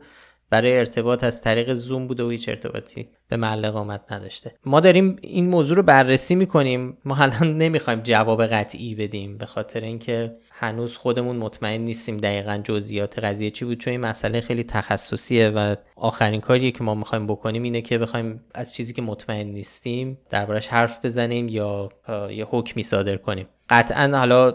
برای 0.52 0.78
ارتباط 0.78 1.24
از 1.24 1.42
طریق 1.42 1.74
زوم 1.74 2.08
بوده 2.08 2.24
و 2.24 2.30
هیچ 2.30 2.50
ارتباطی 2.50 3.10
به 3.28 3.38
محل 3.38 3.66
اقامت 3.66 4.12
نداشته. 4.12 4.54
ما 4.66 4.80
داریم 4.80 5.16
این 5.22 5.48
موضوع 5.48 5.78
رو 5.78 5.84
بررسی 5.84 6.36
می‌کنیم. 6.36 6.98
ما 7.06 7.16
الان 7.16 7.58
نمی‌خوایم 7.58 8.02
جواب 8.04 8.46
قطعی 8.46 8.96
بدیم 8.96 9.38
به 9.38 9.46
خاطر 9.46 9.82
اینکه 9.82 10.36
هنوز 10.50 10.98
خودمون 10.98 11.36
مطمئن 11.36 11.82
نیستیم 11.82 12.18
دقیقا 12.18 12.62
جزئیات 12.64 13.20
قضیه 13.20 13.50
چی 13.50 13.66
بود 13.66 13.78
چون 13.78 13.92
این 13.92 14.02
مسئله 14.02 14.42
خیلی 14.42 14.64
تخصصیه 14.64 15.50
و 15.50 15.76
آخرین 15.96 16.42
کاریه 16.42 16.72
که 16.72 16.84
ما 16.84 16.96
می‌خوایم 16.96 17.28
بکنیم 17.28 17.64
اینه 17.64 17.82
که 17.82 17.98
بخوایم 17.98 18.44
از 18.54 18.74
چیزی 18.74 18.94
که 18.94 19.02
مطمئن 19.02 19.48
نیستیم 19.48 20.18
دربارش 20.30 20.68
حرف 20.68 21.06
بزنیم 21.06 21.50
یا 21.50 21.90
یه 22.32 22.46
حکمی 22.46 22.84
صادر 22.84 23.16
کنیم. 23.16 23.48
قطعا 23.72 24.18
حالا 24.18 24.52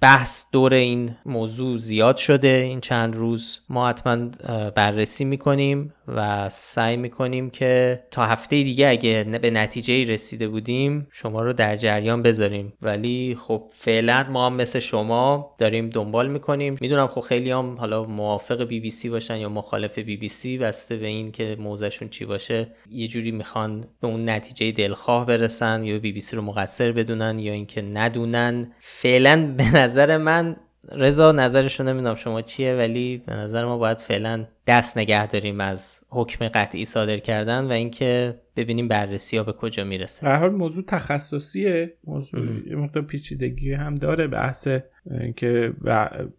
بحث 0.00 0.42
دور 0.52 0.74
این 0.74 1.16
موضوع 1.26 1.76
زیاد 1.78 2.16
شده 2.16 2.48
این 2.48 2.80
چند 2.80 3.16
روز. 3.16 3.60
ما 3.68 3.88
حتما 3.88 4.16
بررسی 4.74 5.24
می‌کنیم. 5.24 5.92
و 6.08 6.48
سعی 6.50 6.96
می‌کنیم 6.96 7.50
که 7.50 8.02
تا 8.10 8.26
هفته 8.26 8.62
دیگه 8.62 8.88
اگه 8.88 9.38
به 9.42 9.50
نتیجه 9.50 10.04
رسیده 10.04 10.48
بودیم 10.48 11.08
شما 11.12 11.42
رو 11.42 11.52
در 11.52 11.76
جریان 11.76 12.22
بذاریم. 12.22 12.72
ولی 12.82 13.36
خب 13.40 13.70
فعلا 13.72 14.26
ما 14.30 14.46
هم 14.46 14.54
مثل 14.54 14.78
شما 14.78 15.54
داریم 15.58 15.90
دنبال 15.90 16.28
می‌کنیم. 16.28 16.76
می‌دونم 16.80 17.06
خب 17.06 17.20
خیلی 17.20 17.50
هم 17.50 17.76
حالا 17.78 18.04
موافق 18.04 18.62
بی 18.62 18.80
بی 18.80 18.90
سی 18.90 19.08
باشن 19.08 19.36
یا 19.36 19.48
مخالف 19.48 19.98
بی 19.98 20.16
بی 20.16 20.28
سی 20.28 20.58
بسته 20.58 20.96
به 20.96 21.06
این 21.06 21.32
که 21.32 21.56
موضعشون 21.60 22.08
چی 22.08 22.24
باشه 22.24 22.66
یه 22.90 23.08
جوری 23.08 23.30
می‌خوان 23.30 23.84
به 24.00 24.08
اون 24.08 24.28
نتیجه 24.28 24.72
دلخواه 24.72 25.26
برسن 25.26 25.84
یا 25.84 25.98
بی 25.98 26.12
بی 26.12 26.20
سی 26.20 26.36
رو 26.36 26.42
مقصر 26.42 26.92
بدونن 26.92 27.38
یا 27.38 27.52
اینکه 27.52 27.82
ندونن. 27.82 28.72
فعلا 28.80 29.54
به 29.56 29.76
نظر 29.76 30.16
من 30.16 30.56
رضا 30.92 31.32
نظرشو 31.32 31.84
نمی‌دونم 31.84 32.14
شما 32.14 32.42
چیه 32.42 32.74
ولی 32.74 33.22
به 33.26 33.34
نظر 33.34 33.64
ما 33.64 33.78
باید 33.78 33.98
فعلا 33.98 34.46
دست 34.66 34.98
نگه 34.98 35.26
داریم 35.26 35.60
از 35.60 36.00
حکم 36.08 36.48
قطعی 36.48 36.84
صادر 36.84 37.18
کردن 37.18 37.64
و 37.64 37.70
اینکه 37.70 38.34
ببینیم 38.56 38.88
بررسی 38.88 39.36
ها 39.36 39.42
به 39.42 39.52
کجا 39.52 39.84
می‌رسه. 39.84 40.26
به 40.26 40.36
حال 40.36 40.50
موضوع 40.50 40.84
تخصصیه. 40.84 41.92
موضوع 42.04 42.68
یه 42.68 42.76
مقدار 42.76 43.02
پیچیدگی 43.02 43.72
هم 43.72 43.94
داره 43.94 44.26
بحث 44.26 44.68
اینکه 45.20 45.72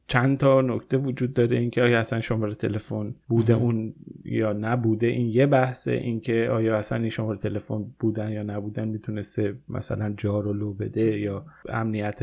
چند 0.08 0.38
تا 0.38 0.62
نکته 0.62 0.98
وجود 0.98 1.34
داره 1.34 1.58
اینکه 1.58 1.82
آیا 1.82 2.00
اصلا 2.00 2.22
شماره 2.22 2.54
تلفن 2.54 3.16
بوده 3.28 3.54
اون 3.54 3.94
یا 4.26 4.54
نبوده. 4.54 5.08
این 5.08 5.30
یه 5.30 5.46
بحثه. 5.46 5.92
اینکه 5.92 6.50
آیا 6.52 6.78
اصلا 6.78 6.98
این 6.98 7.10
شماره 7.10 7.38
تلفن 7.38 7.86
بودن 8.00 8.32
یا 8.32 8.44
نبودن 8.44 8.88
می‌تونسته 8.88 9.56
مثلا 9.70 10.14
جار 10.18 10.48
و 10.48 10.54
لو 10.54 10.74
بده 10.74 11.20
یا 11.20 11.46
امنیت 11.70 12.22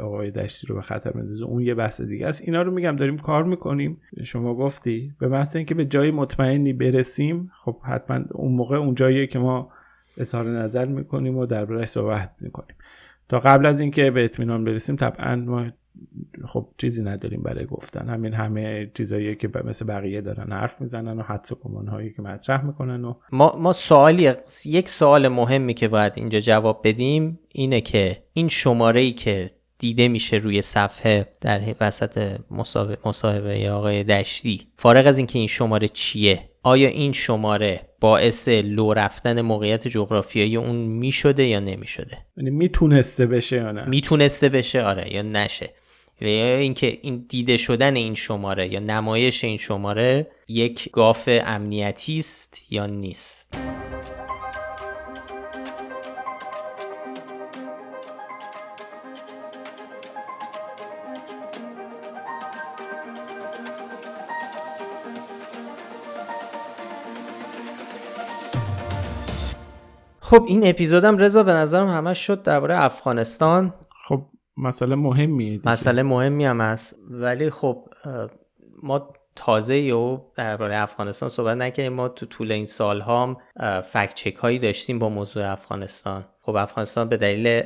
آقای 0.00 0.30
دشتی 0.30 0.66
رو 0.66 0.74
به 0.74 0.82
خطر 0.82 1.10
بندازه. 1.10 1.44
اون 1.44 1.62
یه 1.62 1.74
بحث 1.74 2.00
دیگه 2.00 2.26
است. 2.26 2.42
اینا 2.42 2.62
رو 2.62 2.72
میگم 2.72 2.96
داریم 2.96 3.16
کار 3.16 3.44
می‌کنیم. 3.44 4.00
شما 4.22 4.54
گفتی. 4.54 5.12
به 5.20 5.28
بحث 5.44 5.56
اینکه 5.56 5.74
به 5.74 5.84
جای 5.84 6.10
مطمئنی 6.10 6.72
برسیم 6.72 7.50
خب 7.64 7.76
حتما 7.82 8.20
اون 8.32 8.52
موقع 8.52 8.76
اون 8.76 8.94
جاییه 8.94 9.26
که 9.26 9.38
ما 9.38 9.68
اظهار 10.16 10.50
نظر 10.50 10.84
می‌کنیم 10.84 11.36
و 11.36 11.46
دربارهش 11.46 11.88
صحبت 11.88 12.30
می‌کنیم. 12.40 12.76
تا 13.28 13.40
قبل 13.40 13.66
از 13.66 13.80
اینکه 13.80 14.10
به 14.10 14.24
اطمینان 14.24 14.64
برسیم 14.64 14.96
طبعا 14.96 15.36
ما 15.36 15.66
خب 16.44 16.68
چیزی 16.78 17.02
نداریم 17.02 17.42
برای 17.42 17.66
گفتن. 17.66 18.08
همین 18.08 18.34
همه 18.34 18.90
چیزایی 18.94 19.36
که 19.36 19.50
مثل 19.64 19.84
بقیه 19.84 20.20
دارن 20.20 20.52
حرف 20.52 20.80
می‌زنن 20.80 21.18
و 21.18 21.22
حدس 21.22 21.52
و 21.52 21.56
هایی 21.88 22.12
که 22.12 22.22
مطرح 22.22 22.64
می‌کنن 22.64 23.04
و 23.04 23.14
ما 23.32 23.56
ما 23.58 23.72
سوالی 23.72 24.30
یک 24.64 24.88
سوال 24.88 25.28
مهمی 25.28 25.74
که 25.74 25.88
باید 25.88 26.12
اینجا 26.16 26.40
جواب 26.40 26.80
بدیم 26.84 27.38
اینه 27.48 27.80
که 27.80 28.22
این 28.32 28.48
شماره 28.48 29.00
ای 29.00 29.12
که 29.12 29.50
دیده 29.84 30.08
میشه 30.08 30.36
روی 30.36 30.62
صفحه 30.62 31.28
در 31.40 31.60
وسط 31.80 32.38
مصاحبه 33.04 33.70
آقای 33.70 34.04
دشتی. 34.04 34.66
فارغ 34.76 35.06
از 35.06 35.18
اینکه 35.18 35.38
این 35.38 35.48
شماره 35.48 35.88
چیه 35.88 36.40
آیا 36.62 36.88
این 36.88 37.12
شماره 37.12 37.80
باعث 38.00 38.48
لو 38.48 38.92
رفتن 38.94 39.40
موقعیت 39.40 39.88
جغرافیایی 39.88 40.56
اون 40.56 40.76
می‌شده 40.76 41.44
یا 41.46 41.60
نمی‌شده؟ 41.60 42.18
یعنی 42.36 42.50
می‌تونسته 42.50 43.26
بشه 43.26 43.56
یا 43.56 43.72
نه؟ 43.72 43.84
می‌تونسته 43.84 44.48
بشه 44.48 44.82
آره 44.82 45.12
یا 45.12 45.22
نشه. 45.22 45.70
و 46.20 46.24
یا 46.24 46.56
اینکه 46.56 46.98
این 47.02 47.26
دیده 47.28 47.56
شدن 47.56 47.96
این 47.96 48.14
شماره 48.14 48.72
یا 48.72 48.80
نمایش 48.80 49.44
این 49.44 49.56
شماره 49.56 50.26
یک 50.48 50.90
گاف 50.92 51.28
امنیتی 51.28 52.18
است 52.18 52.66
یا 52.70 52.86
نیست؟ 52.86 53.54
خب 70.34 70.44
این 70.48 70.66
اپیزودم 70.66 71.18
رضا 71.18 71.42
به 71.42 71.52
نظرم 71.52 71.88
همش 71.88 72.26
شد 72.26 72.42
درباره 72.42 72.82
افغانستان. 72.82 73.74
خب 74.08 74.22
مسئله 74.56 74.94
مهمیه 74.94 75.50
دیگه. 75.50 75.70
مسئله 75.70 76.02
مهمی 76.02 76.44
هم 76.44 76.60
هست. 76.60 76.94
ولی 77.10 77.50
خب 77.50 77.88
ما 78.82 79.08
تازه 79.36 79.92
و 79.92 80.18
درباره 80.36 80.78
افغانستان 80.78 81.28
صحبت 81.28 81.56
نکردیم. 81.56 81.92
ما 81.92 82.08
تو 82.08 82.26
طول 82.26 82.52
این 82.52 82.66
سال 82.66 83.00
هم 83.00 83.36
فکت 83.80 84.14
چک 84.14 84.34
هایی 84.34 84.58
داشتیم 84.58 84.98
با 84.98 85.08
موضوع 85.08 85.52
افغانستان. 85.52 86.24
خب 86.40 86.56
افغانستان 86.56 87.08
به 87.08 87.16
دلیل 87.16 87.62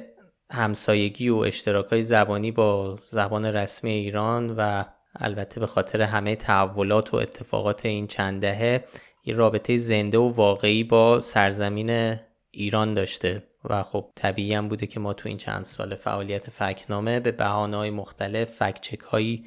همسایگی 0.51 1.29
و 1.29 1.37
اشتراک 1.37 1.87
های 1.87 2.03
زبانی 2.03 2.53
با 2.53 2.99
زبان 3.09 3.45
رسمی 3.45 3.91
ایران 3.91 4.55
و 4.57 4.85
البته 5.21 5.61
به 5.61 5.67
خاطر 5.67 6.03
همه 6.03 6.37
تحولات 6.37 7.15
و 7.15 7.17
اتفاقات 7.17 7.87
این 7.87 8.07
چند 8.07 8.41
دهه 8.41 8.85
یه 9.25 9.35
رابطه 9.35 9.77
زنده 9.77 10.19
و 10.19 10.33
واقعی 10.33 10.85
با 10.85 11.21
سرزمین 11.21 12.19
ایران 12.51 12.95
داشته 12.95 13.43
و 13.65 13.83
خب 13.83 14.11
طبیعی 14.15 14.55
هم 14.55 14.69
بوده 14.69 14.87
که 14.87 15.01
ما 15.01 15.13
تو 15.13 15.29
این 15.29 15.39
چند 15.39 15.65
سال 15.65 15.95
فعالیت 15.95 16.51
فکنامه 16.51 17.21
به 17.21 17.33
بهانه‌های 17.33 17.91
مختلف 17.91 18.53
فکچک 18.53 19.01
هایی 19.01 19.45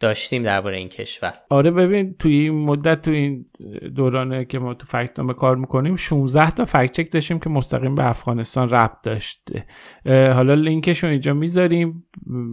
داشتیم 0.00 0.42
درباره 0.42 0.76
این 0.76 0.88
کشور. 0.88 1.32
آره 1.50 1.70
ببین 1.70 2.14
توی 2.18 2.32
این 2.32 2.64
مدت 2.64 3.02
توی 3.02 3.16
این 3.16 3.46
دورانه 3.96 4.44
که 4.44 4.58
ما 4.58 4.74
تو 4.74 4.86
فکتنامه 4.86 5.34
کار 5.34 5.56
می‌کنیم 5.56 5.96
16 5.96 6.50
تا 6.50 6.64
فکت 6.64 6.92
چک 6.92 7.12
داشتیم 7.12 7.38
که 7.38 7.50
مستقیم 7.50 7.94
به 7.94 8.06
افغانستان 8.06 8.68
ربط 8.68 9.02
داشته. 9.02 9.66
حالا 10.06 10.54
لینکش 10.54 11.04
رو 11.04 11.10
اینجا 11.10 11.34
می‌ذاریم. 11.34 12.06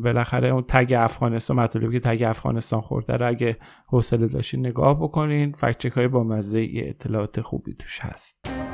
بالاخره 0.04 0.50
اون 0.50 0.64
تگ 0.68 0.94
افغانستان 0.98 1.60
مطلبی 1.60 2.00
که 2.00 2.00
تگ 2.00 2.24
افغانستان 2.24 2.82
خورده 2.82 3.14
رو 3.14 3.28
اگه 3.28 3.58
حوصله 3.88 4.28
داشتین 4.28 4.66
نگاه 4.66 5.00
بکنین. 5.00 5.52
فکت 5.52 5.78
چک 5.78 5.92
های 5.92 6.08
با 6.08 6.24
مزه 6.24 6.68
اطلاعات 6.74 7.42
خوبی 7.42 7.74
توش 7.74 8.00
هست. 8.02 8.65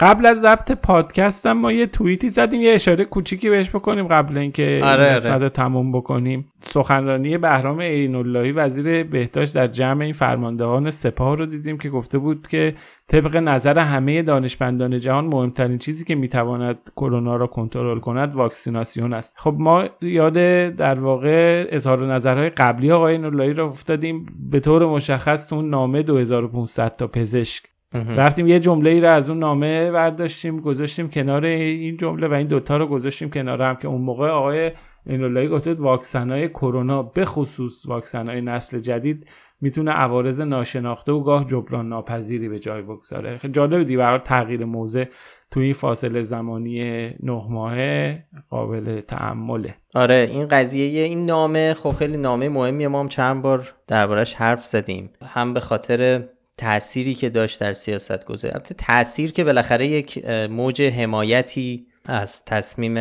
قبل 0.00 0.26
از 0.26 0.40
ضبط 0.40 0.72
پادکست 0.72 1.46
هم 1.46 1.58
ما 1.58 1.72
یه 1.72 1.86
توییتی 1.86 2.28
زدیم 2.28 2.60
یه 2.60 2.72
اشاره 2.72 3.04
کوچیکی 3.04 3.50
بهش 3.50 3.70
بکنیم 3.70 4.06
قبل 4.08 4.38
اینکه 4.38 4.80
آره 4.84 5.04
قسمت 5.04 5.32
آره. 5.32 5.42
رو 5.42 5.48
تموم 5.48 5.92
بکنیم. 5.92 6.52
سخنرانی 6.62 7.38
بهرام 7.38 7.80
عیناللهی 7.80 8.52
وزیر 8.52 9.04
بهداشت 9.04 9.54
در 9.54 9.66
جمع 9.66 10.04
این 10.04 10.12
فرماندهان 10.12 10.90
سپاه 10.90 11.36
رو 11.36 11.46
دیدیم 11.46 11.78
که 11.78 11.88
گفته 11.88 12.18
بود 12.18 12.48
که 12.48 12.74
طبق 13.08 13.36
نظر 13.36 13.78
همه 13.78 14.22
دانشمندان 14.22 14.98
جهان 14.98 15.24
مهمترین 15.24 15.78
چیزی 15.78 16.04
که 16.04 16.14
می‌تواند 16.14 16.78
کرونا 16.96 17.36
را 17.36 17.46
کنترل 17.46 17.98
کند 17.98 18.34
واکسیناسیون 18.34 19.12
است. 19.12 19.34
خب 19.38 19.54
ما 19.58 19.84
یاد 20.02 20.34
در 20.76 21.00
واقع 21.00 21.66
اظهار 21.70 22.14
نظرهای 22.14 22.50
قبلی 22.50 22.90
آقای 22.90 23.12
عیناللهی 23.12 23.52
رو 23.52 23.66
افتادیم. 23.66 24.26
به 24.50 24.60
طور 24.60 24.86
مشخص 24.86 25.48
تو 25.48 25.56
اون 25.56 25.70
نامه 25.70 26.02
2500 26.02 26.96
تا 26.96 27.06
پزشک. 27.06 27.75
رفتیم 28.16 28.46
یه 28.46 28.60
جمله 28.60 28.90
ای 28.90 29.00
رو 29.00 29.08
از 29.08 29.30
اون 29.30 29.38
نامه 29.38 29.90
برداشتیم 29.90 30.60
گذاشتیم 30.60 31.08
کنار 31.08 31.44
این 31.44 31.96
جمله 31.96 32.28
و 32.28 32.32
این 32.32 32.46
دوتا 32.46 32.76
رو 32.76 32.86
گذاشتیم 32.86 33.30
کنار 33.30 33.62
هم 33.62 33.76
که 33.76 33.88
اون 33.88 34.00
موقع 34.00 34.28
آقای 34.28 34.70
اینولایی 35.06 35.48
گفته 35.48 35.74
واکسن 35.74 36.30
های 36.30 36.48
کرونا 36.48 37.02
به 37.02 37.24
خصوص 37.24 37.86
واکسن 37.86 38.28
های 38.28 38.40
نسل 38.40 38.78
جدید 38.78 39.26
می‌تونه 39.60 39.90
عوارض 39.90 40.40
ناشناخته 40.40 41.12
و 41.12 41.20
گاه 41.20 41.44
جبران 41.44 41.88
ناپذیری 41.88 42.48
به 42.48 42.58
جای 42.58 42.82
بگذاره. 42.82 43.38
خیلی 43.38 43.52
جالب 43.52 43.82
دی 43.82 43.96
برای 43.96 44.18
تغییر 44.18 44.64
موضع 44.64 45.04
تو 45.50 45.60
این 45.60 45.72
فاصله 45.72 46.22
زمانی 46.22 47.08
نه 47.22 47.46
ماهه 47.50 48.24
قابل 48.50 49.00
تعمله 49.00 49.74
آره 49.94 50.28
این 50.32 50.48
قضیه 50.48 51.02
این 51.02 51.26
نامه 51.26 51.74
خب 51.74 51.90
خیلی 51.90 52.16
نامه 52.16 52.48
مهمیه 52.48 52.88
ما 52.88 53.00
هم 53.00 53.08
چند 53.08 53.42
بار 53.42 53.72
دربارش 53.86 54.34
حرف 54.34 54.66
زدیم. 54.66 55.10
هم 55.22 55.54
به 55.54 55.60
خاطر 55.60 56.28
تأثیری 56.58 57.14
که 57.14 57.30
داشت 57.30 57.60
در 57.60 57.72
سیاست 57.72 58.24
گذاری 58.24 58.54
البته 58.54 58.74
تأثیر 58.74 59.32
که 59.32 59.44
بالاخره 59.44 59.86
یک 59.86 60.26
موج 60.28 60.82
حمایتی 60.82 61.86
از 62.04 62.44
تصمیم 62.44 62.98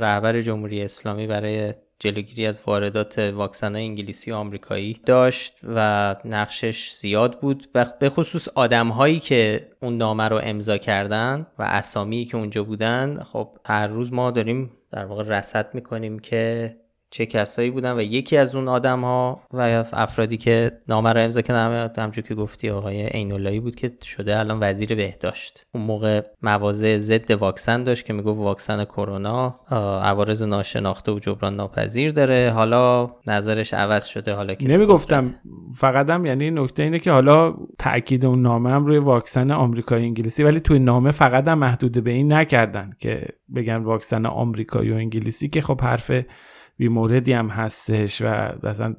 رهبر 0.00 0.40
جمهوری 0.40 0.82
اسلامی 0.82 1.26
برای 1.26 1.74
جلوگیری 1.98 2.46
از 2.46 2.60
واردات 2.66 3.18
واکسن 3.18 3.76
انگلیسی 3.76 4.30
و 4.30 4.34
آمریکایی 4.34 5.00
داشت 5.06 5.58
و 5.62 6.16
نقشش 6.24 6.92
زیاد 6.92 7.40
بود 7.40 7.68
و 7.74 7.86
به 8.00 8.08
خصوص 8.08 8.48
آدم 8.48 8.88
هایی 8.88 9.20
که 9.20 9.70
اون 9.82 9.96
نامه 9.96 10.28
رو 10.28 10.40
امضا 10.42 10.78
کردن 10.78 11.46
و 11.58 11.62
اسامی 11.62 12.24
که 12.24 12.36
اونجا 12.36 12.64
بودن 12.64 13.22
خب 13.22 13.58
هر 13.64 13.86
روز 13.86 14.12
ما 14.12 14.30
داریم 14.30 14.72
در 14.90 15.04
واقع 15.04 15.24
رصد 15.24 15.74
می‌کنیم 15.74 16.18
که 16.18 16.76
چه 17.10 17.26
کسایی 17.26 17.70
بودن 17.70 17.96
و 17.96 18.00
یکی 18.00 18.36
از 18.36 18.54
اون 18.54 18.68
آدم 18.68 19.00
ها 19.00 19.40
و 19.52 19.84
افرادی 19.92 20.36
که 20.36 20.72
نامه 20.88 21.12
رو 21.12 21.20
امضا 21.20 21.42
کردن 21.42 21.90
همونجور 21.98 22.24
که 22.24 22.34
گفتی 22.34 22.70
آقای 22.70 23.06
عیناللهی 23.06 23.60
بود 23.60 23.74
که 23.74 23.92
شده 24.02 24.38
الان 24.38 24.58
وزیر 24.60 24.94
بهداشت. 24.94 25.66
اون 25.74 25.84
موقع 25.84 26.20
مواضع 26.42 26.98
ضد 26.98 27.30
واکسن 27.30 27.84
داشت 27.84 28.06
که 28.06 28.12
می‌گفت 28.12 28.38
واکسن 28.38 28.84
کرونا 28.84 29.60
عوارض 30.02 30.42
ناشناخته 30.42 31.12
و 31.12 31.18
جبران 31.18 31.56
ناپذیر 31.56 32.12
داره. 32.12 32.52
حالا 32.54 33.10
نظرش 33.26 33.74
عوض 33.74 34.04
شده 34.04 34.32
حالا 34.32 34.54
که 34.54 34.68
نمی‌گفتم. 34.68 35.34
فقط 35.78 36.10
هم 36.10 36.26
یعنی 36.26 36.50
نکته 36.50 36.82
اینه 36.82 36.98
که 36.98 37.10
حالا 37.10 37.54
تاکید 37.78 38.26
اون 38.26 38.42
نامه 38.42 38.70
هم 38.70 38.86
روی 38.86 38.98
واکسن 38.98 39.50
آمریکایی 39.50 40.06
انگلیسی 40.06 40.42
ولی 40.42 40.60
توی 40.60 40.78
نامه 40.78 41.10
فقط 41.10 41.48
هم 41.48 41.58
محدود 41.58 42.04
به 42.04 42.10
این 42.10 42.32
نکردن 42.32 42.90
که 42.98 43.28
بگن 43.54 43.76
واکسن 43.76 44.26
آمریکایی 44.26 44.90
و 44.90 44.94
انگلیسی 44.94 45.48
که 45.48 45.60
خب 45.60 45.80
حرف 45.80 46.10
بی 46.78 46.88
موردی 46.88 47.32
هم 47.32 47.48
هستش 47.48 48.22
و 48.22 48.26
اصلا 48.62 48.94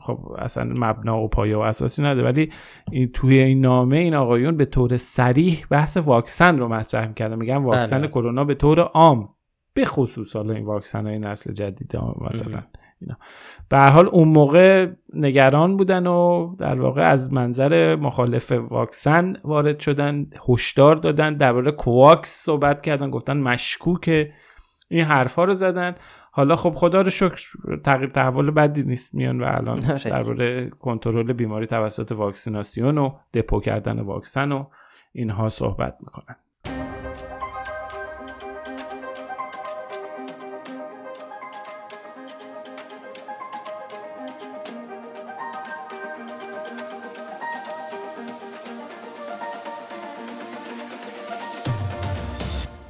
خب 0.00 0.18
اصلا 0.38 0.64
مبنا 0.64 1.22
و 1.22 1.28
پایه 1.28 1.56
و 1.56 1.60
اساسی 1.60 2.02
نداره 2.02 2.28
ولی 2.28 2.52
این 2.92 3.12
توی 3.12 3.38
این 3.38 3.60
نامه 3.60 3.96
این 3.96 4.14
آقایون 4.14 4.56
به 4.56 4.64
طور 4.64 4.96
سریح 4.96 5.66
بحث 5.70 5.96
واکسن 5.96 6.58
رو 6.58 6.68
مطرح 6.68 7.08
می‌کردن. 7.08 7.36
میگن 7.36 7.56
واکسن 7.56 8.06
کرونا 8.06 8.44
به 8.44 8.54
طور 8.54 8.80
عام 8.80 9.28
به 9.74 9.84
خصوص 9.84 10.36
حالا 10.36 10.54
این 10.54 10.64
واکسن 10.64 11.06
های 11.06 11.18
نسل 11.18 11.52
جدید 11.52 11.96
مثلا. 12.20 12.62
اینا. 13.00 13.16
به 13.68 13.78
حال 13.78 14.08
اون 14.08 14.28
موقع 14.28 14.88
نگران 15.14 15.76
بودن 15.76 16.06
و 16.06 16.54
در 16.58 16.80
واقع 16.80 17.02
از 17.02 17.32
منظر 17.32 17.96
مخالف 17.96 18.52
واکسن 18.52 19.36
وارد 19.44 19.80
شدن 19.80 20.26
هشدار 20.48 20.96
دادن 20.96 21.34
درباره 21.34 21.70
کوواکس 21.70 22.44
صحبت 22.44 22.82
کردن 22.82 23.10
گفتن 23.10 23.36
مشکوک 23.36 24.30
این 24.88 25.04
حرفا 25.04 25.44
رو 25.44 25.54
زدن. 25.54 25.94
حالا 26.32 26.56
خب 26.56 26.70
خدا 26.74 27.00
رو 27.00 27.10
شکر 27.10 27.46
تغییر 27.84 28.10
تحول 28.10 28.50
بدی 28.50 28.82
نیست 28.82 29.14
میان 29.14 29.40
و 29.40 29.44
الان 29.48 29.80
درباره 30.04 30.70
کنترل 30.70 31.32
بیماری 31.32 31.66
توسط 31.66 32.12
واکسیناسیون 32.12 32.98
و 32.98 33.10
دپو 33.34 33.60
کردن 33.60 34.00
واکسن 34.00 34.52
و 34.52 34.64
اینها 35.12 35.48
صحبت 35.48 35.96
می‌کنن. 36.00 36.36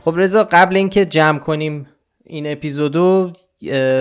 خب 0.04 0.14
رضا 0.16 0.44
قبل 0.44 0.76
اینکه 0.76 1.04
جمع 1.04 1.38
کنیم 1.38 1.86
این 2.24 2.52
اپیزودو 2.52 3.32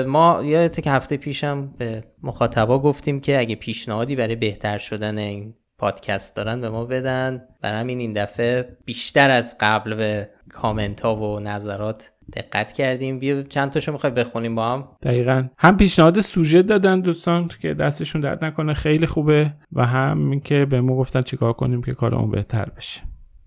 ما 0.07 0.41
یادته 0.43 0.81
که 0.81 0.91
هفته 0.91 1.17
پیشم 1.17 1.73
به 1.77 2.03
مخاطبا 2.23 2.79
گفتیم 2.79 3.19
که 3.19 3.39
اگه 3.39 3.55
پیشنهادی 3.55 4.15
برای 4.15 4.35
بهتر 4.35 4.77
شدن 4.77 5.17
این 5.17 5.53
پادکست 5.77 6.35
دارن 6.35 6.61
به 6.61 6.69
ما 6.69 6.85
بدن. 6.85 7.41
برای 7.61 7.79
همین 7.79 7.99
این 7.99 8.13
دفعه 8.13 8.77
بیشتر 8.85 9.29
از 9.29 9.55
قبل 9.59 9.95
به 9.95 10.29
کامنت 10.49 11.01
ها 11.01 11.15
و 11.15 11.39
نظرات 11.39 12.11
دقت 12.35 12.73
کردیم. 12.73 13.19
بیا 13.19 13.43
چند 13.43 13.69
تاشو 13.69 13.91
می‌خوای 13.91 14.13
بخونیم 14.13 14.55
با 14.55 14.65
هم؟ 14.65 14.87
دقیقا. 15.03 15.47
هم 15.57 15.77
پیشنهاد 15.77 16.21
سوژه 16.21 16.61
دادن 16.61 17.01
دوستان 17.01 17.49
که 17.61 17.73
دستشون 17.73 18.21
درد 18.21 18.45
نکنه 18.45 18.73
خیلی 18.73 19.05
خوبه. 19.05 19.53
و 19.73 19.85
هم 19.85 20.31
اینکه 20.31 20.65
به 20.65 20.81
ما 20.81 20.97
گفتن 20.97 21.21
چیکار 21.21 21.53
کنیم 21.53 21.83
که 21.83 21.93
کارمون 21.93 22.31
بهتر 22.31 22.65
بشه. 22.77 23.01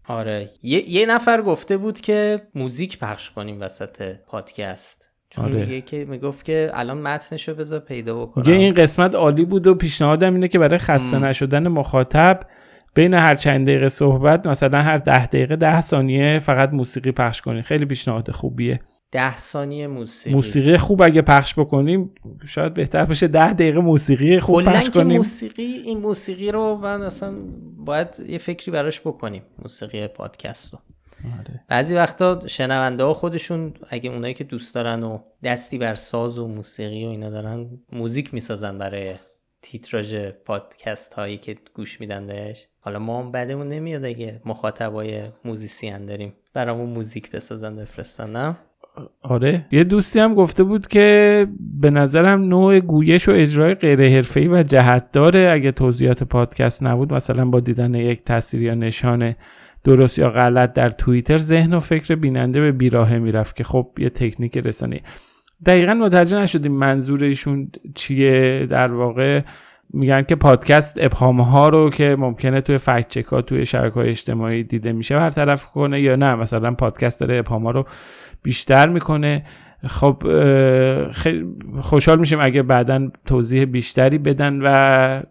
آره. 0.09 0.51
یه, 0.63 0.91
یه 0.91 1.07
نفر 1.07 1.43
گفته 1.43 1.77
بود 1.77 2.01
که 2.01 2.43
موزیک 2.55 2.99
پخش 2.99 3.31
کنیم 3.31 3.57
وسط 3.61 4.17
پادکست. 4.27 5.09
چون 5.31 5.45
آره. 5.45 5.55
میگه 5.55 5.81
که 5.81 6.05
می‌گفت 6.05 6.45
که 6.45 6.71
الان 6.75 6.99
متنشو 6.99 7.55
بذار 7.55 7.81
پیدا 7.81 8.27
بکنم. 8.27 8.45
میگه 8.47 8.59
این 8.59 8.75
قسمت 8.75 9.15
عالی 9.15 9.45
بود 9.45 9.67
و 9.67 9.75
پیشنهادم 9.75 10.35
اینه 10.35 10.49
که 10.49 10.59
برای 10.59 10.79
خسته 10.79 11.17
ام. 11.17 11.25
نشدن 11.25 11.69
مخاطب 11.69 12.41
بین 12.95 13.15
هر 13.15 13.35
چند 13.35 13.67
دقیقه 13.67 13.89
صحبت 13.89 14.47
مثلا 14.47 14.83
هر 14.83 14.97
ده 14.97 15.27
دقیقه 15.27 15.57
ده 15.57 15.81
ثانیه 15.81 16.39
فقط 16.39 16.71
موسیقی 16.73 17.13
پخش 17.13 17.41
کنیم 17.41 17.63
خیلی 17.63 17.85
پیشنهاد 17.85 18.31
خوبیه. 18.31 18.81
ده 19.13 19.37
ثانیه 19.37 19.87
موسیقی. 19.87 20.35
موسیقی 20.35 20.77
خوب 20.77 21.03
اگه 21.03 21.23
پخش 21.23 21.55
بکنیم 21.59 22.11
شاید 22.47 22.75
بهتر 22.75 23.05
بشه 23.05 23.29
ده 23.29 23.53
دقیقه 23.53 23.81
موسیقی 23.81 24.41
خوب 24.41 24.63
پخش 24.63 24.91
کنیم. 24.91 25.17
موسیقی 25.17 25.63
این 25.63 25.99
موسیقی 25.99 26.51
رو 26.51 26.77
من 26.77 27.03
اصلا 27.03 27.35
باید 27.77 28.09
یه 28.29 28.39
فکری 28.39 28.71
براش 28.71 29.01
بکنیم 29.01 29.43
موسیقی 29.63 30.09
پادکست 30.09 30.73
رو. 30.73 30.79
آره. 31.39 31.61
بعضی 31.69 31.95
وقتا 31.95 32.43
شنونده 32.47 33.05
ها 33.05 33.15
خودشون 33.15 33.75
اگه 33.89 34.11
اونایی 34.11 34.35
که 34.35 34.45
دوست 34.45 34.75
دارن 34.75 35.03
و 35.03 35.19
دستی 35.43 35.79
بر 35.79 35.95
ساز 35.95 36.39
و 36.39 36.49
موسیقی 36.49 37.07
و 37.07 37.09
اینا 37.09 37.31
دارن 37.31 37.67
موزیک 37.93 38.35
می‌سازن 38.35 38.79
برای 38.79 39.15
تیتراژ 39.63 40.17
پادکست 40.45 41.15
هایی 41.15 41.37
که 41.37 41.57
گوش 41.75 42.01
میدن 42.01 42.27
بهش. 42.27 42.67
حالا 42.81 42.99
ما 42.99 43.23
هم 43.23 43.33
بدمون 43.33 43.69
نمیاد 43.69 44.05
اگه 44.05 44.41
مخاطبای 44.45 45.23
موزیسین 45.45 46.07
داریم 46.07 46.33
برامون 46.55 46.91
موزیک 46.91 47.31
بسازن 47.31 47.77
بفرستن 47.77 48.33
نه؟ 48.33 48.57
آره. 49.23 49.67
یه 49.71 49.85
دوستی 49.85 50.19
هم 50.19 50.35
گفته 50.35 50.65
بود 50.65 50.87
که 50.87 51.47
به 51.81 51.91
نظرم 51.91 52.43
نوع 52.43 52.81
گویش 52.81 53.29
و 53.29 53.33
اجرای 53.33 53.75
غیر 53.75 54.03
حرفه‌ای 54.03 54.49
و 54.49 54.63
جهت 54.63 55.13
داره. 55.13 55.51
اگه 55.53 55.73
توضیحات 55.73 56.23
پادکست 56.23 56.83
نبود 56.83 57.15
مثلا 57.15 57.45
با 57.45 57.61
دیدن 57.61 57.95
یک 57.95 58.25
تصویر 58.25 58.63
یا 58.63 58.75
نشان 58.75 59.35
درست 59.85 60.19
یا 60.19 60.31
غلط 60.31 60.73
در 60.73 60.89
توییتر 60.89 61.39
ذهن 61.39 61.75
و 61.75 61.81
فکر 61.81 62.15
بیننده 62.15 62.61
به 62.61 62.73
بیراهه 62.73 63.19
می‌رفت 63.19 63.57
که 63.57 63.65
خب 63.65 63.89
یه 63.99 64.11
تکنیک 64.11 64.57
رسانه 64.57 65.01
دقیقا 65.67 65.95
متوجه 65.95 66.39
نشدیم 66.39 66.73
منظور 66.73 67.25
ایشون 67.25 67.71
چیه. 67.95 68.67
در 68.67 68.93
واقع 68.93 69.41
میگن 69.95 70.23
که 70.23 70.35
پادکست 70.35 70.99
ابهام 71.01 71.41
ها 71.41 71.69
رو 71.69 71.91
که 71.91 72.17
ممکنه 72.19 72.61
توی 72.61 72.79
فکت 72.79 73.09
چک 73.09 73.45
توی 73.47 73.67
شبکه 73.67 73.95
های 73.95 74.11
اجتماعی 74.11 74.63
دیده 74.63 74.93
میشه 74.93 75.17
برطرف 75.17 75.67
کنه 75.67 76.01
یا 76.01 76.17
نه. 76.17 76.35
مثلا 76.35 76.75
پادکست 76.75 77.21
داره 77.21 77.37
ابهام 77.37 77.65
ها 77.65 77.71
رو 77.71 77.85
بیشتر 78.43 78.89
می‌کنه. 78.89 79.45
خب 79.87 80.23
خیلی 81.11 81.47
خوشحال 81.81 82.19
میشیم 82.19 82.39
اگه 82.41 82.63
بعدا 82.63 83.11
توضیح 83.25 83.65
بیشتری 83.65 84.19
بدن 84.19 84.61
و 84.63 85.23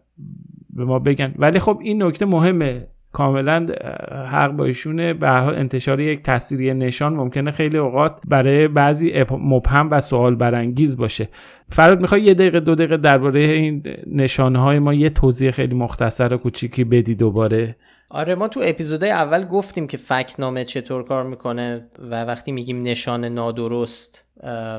به 0.70 0.86
ما 0.86 1.00
بگن. 1.00 1.34
ولی 1.38 1.60
خب 1.60 1.80
این 1.82 2.04
نکته 2.04 2.26
مهمه. 2.26 2.88
کاملا 3.12 3.68
حق 4.32 4.52
با 4.52 4.66
ایشونه. 4.66 5.14
به 5.14 5.30
حال 5.30 5.56
انتشار 5.56 6.00
یک 6.00 6.24
تصویری 6.24 6.74
نشان 6.74 7.14
ممکنه 7.14 7.52
خیلی 7.52 7.78
اوقات 7.78 8.20
برای 8.28 8.68
بعضی 8.68 9.24
مبهم 9.32 9.92
و 9.92 10.00
سوال 10.00 10.36
برانگیز 10.36 10.98
باشه. 10.98 11.30
فراد 11.70 12.02
می‌خوای 12.02 12.22
یه 12.22 12.34
دقیقه 12.34 12.60
دو 12.60 12.76
دقیقه 12.76 12.98
درباره 12.98 13.40
این 13.40 13.84
نشانه 14.08 14.60
های 14.60 14.80
ما 14.80 14.94
یه 14.94 15.10
توضیح 15.10 15.52
خیلی 15.52 15.76
مختصر 15.76 16.34
و 16.34 16.38
کوچیکی 16.38 16.84
بدی 16.84 17.16
دوباره؟ 17.16 17.76
آره 18.10 18.36
ما 18.36 18.48
تو 18.48 18.60
اپیزودهای 18.64 19.12
اول 19.12 19.46
گفتیم 19.46 19.88
که 19.88 19.98
فکنامه 19.98 20.66
چطور 20.66 21.04
کار 21.04 21.24
می‌کنه 21.24 21.88
و 22.12 22.26
وقتی 22.26 22.52
میگیم 22.52 22.84
نشان 22.84 23.26
نادرست 23.26 24.26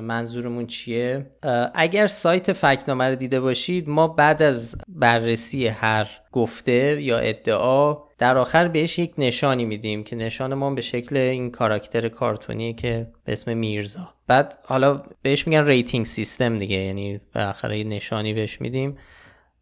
منظورمون 0.02 0.66
چیه؟ 0.66 1.26
اگر 1.74 2.06
سایت 2.06 2.52
فکت‌نامه 2.52 3.08
رو 3.08 3.14
دیده 3.14 3.40
باشید 3.40 3.88
ما 3.88 4.08
بعد 4.08 4.42
از 4.42 4.76
بررسی 4.88 5.66
هر 5.66 6.08
گفته 6.32 7.02
یا 7.02 7.18
ادعا 7.18 7.96
در 8.22 8.38
آخر 8.38 8.68
بهش 8.68 8.98
یک 8.98 9.12
نشانی 9.18 9.64
میدیم 9.64 10.04
که 10.04 10.16
نشان 10.16 10.54
ما 10.54 10.70
به 10.70 10.80
شکل 10.80 11.16
این 11.16 11.50
کاراکتر 11.50 12.08
کارتونیه 12.08 12.72
که 12.72 13.06
به 13.24 13.32
اسم 13.32 13.56
میرزا. 13.56 14.14
بعد 14.26 14.58
حالا 14.64 15.02
بهش 15.22 15.46
میگن 15.46 15.66
rating 15.66 16.06
system 16.06 16.58
دیگه 16.58 16.76
یعنی 16.76 17.20
بالاخره 17.34 17.78
یه 17.78 17.84
نشانی 17.84 18.34
بهش 18.34 18.60
میدیم 18.60 18.98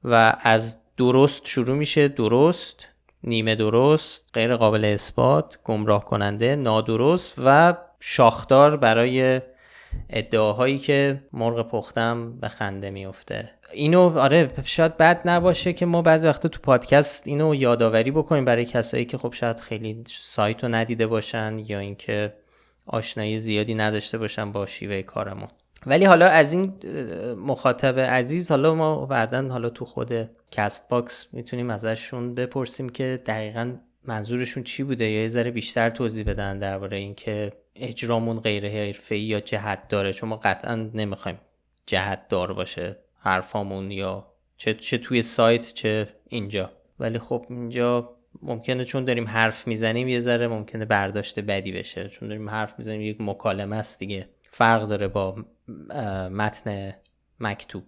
و 0.05 0.37
از 0.43 0.79
درست 0.97 1.47
شروع 1.47 1.77
میشه. 1.77 2.09
درست 2.09 2.89
نیمه 3.25 3.55
درست 3.55 4.25
غیر 4.33 4.57
قابل 4.57 4.85
اثبات 4.85 5.59
گمراه 5.65 6.05
کننده 6.05 6.57
نادرست 6.57 7.35
و 7.45 7.77
شاخدار 8.01 8.77
برای 8.77 9.41
ادعاهایی 10.11 10.79
که 10.79 11.25
مرغ 11.33 11.69
پخته 11.69 12.20
هم 12.20 12.41
به 12.41 12.49
خنده 12.49 12.91
میفته 12.91 13.51
اینو 13.73 14.19
آره 14.19 14.51
شاید 14.65 14.97
بد 14.97 15.21
نباشه 15.25 15.73
که 15.73 15.87
ما 15.87 16.03
بعضی 16.03 16.27
وقتا 16.27 16.49
تو 16.49 16.61
پادکست 16.63 17.29
اینو 17.29 17.55
یادآوری 17.55 18.11
بکنیم 18.11 18.45
برای 18.45 18.65
کسایی 18.65 19.05
که 19.05 19.19
خب 19.19 19.33
شاید 19.33 19.61
خیلی 19.61 20.05
سایت 20.07 20.65
رو 20.65 20.75
ندیده 20.75 21.07
باشن 21.07 21.59
یا 21.67 21.79
اینکه 21.79 22.35
آشنایی 22.87 23.41
زیادی 23.41 23.75
نداشته 23.75 24.19
باشن 24.19 24.53
با 24.53 24.67
شیوه 24.67 25.03
کارمون. 25.03 25.49
ولی 25.87 26.05
حالا 26.05 26.27
از 26.27 26.53
این 26.53 26.73
مخاطب 27.35 27.99
عزیز 27.99 28.51
حالا 28.51 28.75
ما 28.75 29.07
بعدا 29.07 29.49
حالا 29.49 29.69
تو 29.69 29.85
خود 29.85 30.31
کست 30.51 30.89
باکس 30.89 31.27
می‌تونیم 31.33 31.71
ازشون 31.71 32.35
بپرسیم 32.35 32.89
که 32.89 33.23
دقیقا 33.27 33.73
منظورشون 34.05 34.63
چی 34.63 34.83
بوده؟ 34.83 35.05
یا 35.05 35.23
یه 35.23 35.29
ذره 35.29 35.51
بیشتر 35.51 35.91
توضیح 35.91 36.25
بدن 36.25 36.59
درباره 36.59 36.97
اینکه 36.97 37.53
اجرامون 37.77 38.41
غیر 38.41 38.69
حرفه‌ای 38.69 39.21
یا 39.21 39.41
جهت 39.41 39.89
داره؟ 39.89 40.13
چون 40.13 40.29
ما 40.29 40.37
قطعا 40.37 40.91
نمی‌خوایم 40.95 41.39
جهت 41.87 42.29
دار 42.29 42.53
باشه. 42.53 42.97
حرفامون 43.21 43.91
یا 43.91 44.27
چه, 44.57 44.75
چه 44.75 44.99
توی 44.99 45.23
سایت 45.23 45.73
چه 45.73 46.09
اینجا. 46.29 46.71
ولی 46.99 47.19
خب 47.19 47.47
اینجا 47.51 48.17
ممکنه 48.43 48.85
چون 48.85 49.05
داریم 49.05 49.29
حرف 49.29 49.67
می‌زنیم 49.67 50.09
یه 50.09 50.21
ذره 50.21 50.49
ممکنه 50.49 50.85
برداشت 50.85 51.41
بدی 51.41 51.73
بشه. 51.73 52.09
چون 52.09 52.29
داریم 52.29 52.51
حرف 52.51 52.75
می‌زنیم 52.79 53.01
یک 53.01 53.17
مکالمه 53.21 53.77
است 53.77 53.99
دیگه. 53.99 54.29
فرق 54.43 54.83
داره 54.83 55.09
با 55.09 55.37
متن 56.31 56.95
مکتوب. 57.41 57.85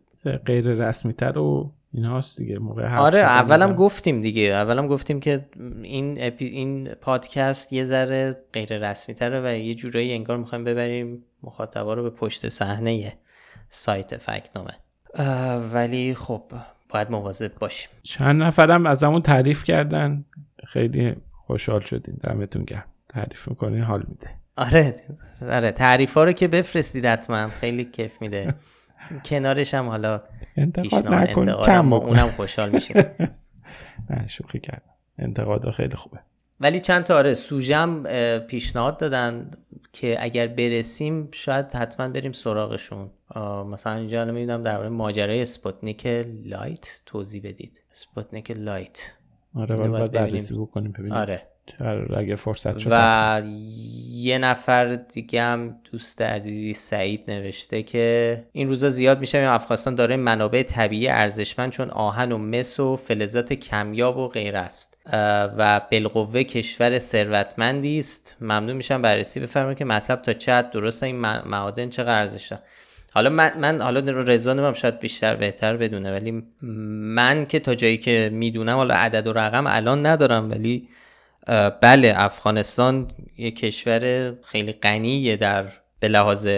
غیر 0.47 0.69
رسمی 0.69 1.13
تر 1.13 1.39
و 1.39 1.73
این 1.95 2.05
هاست 2.05 2.39
دیگه. 2.39 2.59
موقع 2.59 2.97
آره 2.97 3.19
اولم 3.19 3.75
گفتیم 3.75 4.21
دیگه. 4.21 4.43
اولم 4.43 4.87
گفتیم 4.87 5.21
که 5.21 5.49
این 5.83 6.19
این 6.39 6.95
پادکست 6.95 7.73
یه 7.73 7.85
ذره 7.85 8.37
غیر 8.53 8.91
رسمی 8.91 9.15
تره 9.15 9.41
و 9.45 9.57
یه 9.57 9.75
جورایی 9.75 10.13
انگار 10.13 10.37
می‌خوایم 10.37 10.65
ببریم 10.65 11.25
مخاطبا 11.43 11.95
رو 11.95 12.03
به 12.03 12.11
پشت 12.11 12.49
صحنه 12.49 13.13
سایت 13.69 14.17
فکنامه 14.17 14.73
ولی 15.73 16.15
خب 16.15 16.43
باید 16.89 17.11
مواظب 17.11 17.59
باشیم. 17.59 17.91
چند 18.03 18.43
نفرم 18.43 18.87
از 18.87 19.05
همون 19.05 19.23
تعریف 19.23 19.65
کردن. 19.65 20.25
خیلی 20.67 21.17
خوشحال 21.47 21.81
شدین. 21.81 22.15
دمتون 22.15 22.65
گرم. 22.65 22.85
تعریف 23.09 23.49
می‌کنین 23.49 23.83
حال 23.83 24.05
میده. 24.09 24.31
آره 24.57 24.95
آره. 25.43 25.71
تعریف 25.71 26.15
ها 26.15 26.25
رو 26.25 26.33
که 26.33 26.49
بفرستید 26.49 27.07
حتما. 27.07 27.49
خیلی 27.49 27.85
کیف 27.85 28.21
میده. 28.21 28.55
کنارش 29.25 29.75
هم 29.75 29.89
حالا 29.89 30.23
انتقاد 30.57 31.09
نکن. 31.15 31.63
کم 31.63 31.93
اونم 31.93 32.29
خوشحال 32.29 32.71
میشیم. 32.71 32.97
نه 34.11 34.27
شوخی 34.27 34.61
کردم. 34.61 34.93
انتقاد 35.19 35.71
خیلی 35.71 35.97
خوبه. 35.97 36.19
ولی 36.63 36.81
چند 36.81 37.05
تا 37.05 37.17
آره 37.17 37.35
سوژم 37.35 38.03
پیشنهاد 38.39 38.99
دادن 38.99 39.51
که 39.93 40.17
اگر 40.25 40.47
برسیم 40.47 41.29
شاید 41.33 41.73
حتما 41.73 42.09
بریم 42.09 42.33
سراغشون. 42.33 43.11
مثلا 43.71 43.93
اینجا 43.95 44.21
الان 44.21 44.35
می‌بینم 44.35 44.63
در 44.63 44.89
ماجرای 44.89 45.43
اسپوتنیک 45.43 46.07
لایت 46.45 47.01
توضیح 47.07 47.43
بدید. 47.45 47.83
اسپوتنیک 47.93 48.51
لایت. 48.51 49.13
آره 49.55 49.77
باید 49.77 50.13
بررسی 50.13 50.55
بکنیم 50.55 50.93
ببینیم. 50.93 51.13
آره. 51.13 51.52
اگر 52.17 52.35
فرصت 52.35 52.79
شد 52.79 52.89
و 52.91 53.43
یه 54.13 54.39
نفر 54.39 54.95
دیگه 54.95 55.43
هم 55.43 55.77
دوست 55.93 56.23
عزیزی 56.23 56.75
سعید 56.75 57.31
نوشته 57.31 57.83
که 57.83 58.45
این 58.53 58.69
روزا 58.69 58.89
زیاد 58.89 59.21
میشه. 59.21 59.39
افغانستان 59.39 59.95
دارای 59.95 60.17
منابع 60.17 60.63
طبیعی 60.63 61.09
ارزشمند 61.09 61.71
چون 61.71 61.91
آهن 61.91 62.33
و 62.33 62.39
مس 62.39 62.81
و 62.81 62.97
فلزات 62.97 63.53
کمیاب 63.53 64.17
و 64.17 64.29
غیره 64.29 64.57
است. 64.57 64.99
و 65.59 65.81
بالقوه 65.91 66.43
کشور 66.43 66.99
ثروتمندی 66.99 67.99
است. 67.99 68.37
ممنون 68.41 68.73
میشم 68.73 69.03
بررسی 69.03 69.41
بفرمایید 69.41 69.79
که 69.79 69.85
مطلب 69.85 70.23
تا 70.23 70.33
چه 70.33 70.63
درست 70.63 71.03
این 71.03 71.17
معادن 71.21 71.89
چقدر 71.89 72.21
ارزش 72.21 72.49
داره 72.49 72.63
حالا 73.15 73.31
من, 73.31 73.53
من 73.59 73.81
حالا 73.81 74.01
رضا 74.01 74.53
نمیم 74.53 74.73
شاید 74.73 74.99
بیشتر 74.99 75.37
بهتر 75.37 75.77
بدونه 75.77 76.13
ولی 76.13 76.43
من 76.63 77.47
که 77.47 77.61
تا 77.61 77.75
جایی 77.75 77.99
که 77.99 78.31
می‌دونم 78.33 78.77
حالا 78.77 78.95
عدد 78.95 79.27
و 79.27 79.33
رقم 79.33 79.67
الان 79.67 80.07
ندارم 80.07 80.51
ولی 80.51 80.89
بله 81.81 82.13
افغانستان 82.17 83.11
یه 83.39 83.51
کشور 83.51 84.33
خیلی 84.43 84.73
غنیه 84.73 85.37
در 85.37 85.73
به 86.01 86.09
لحاظ 86.09 86.49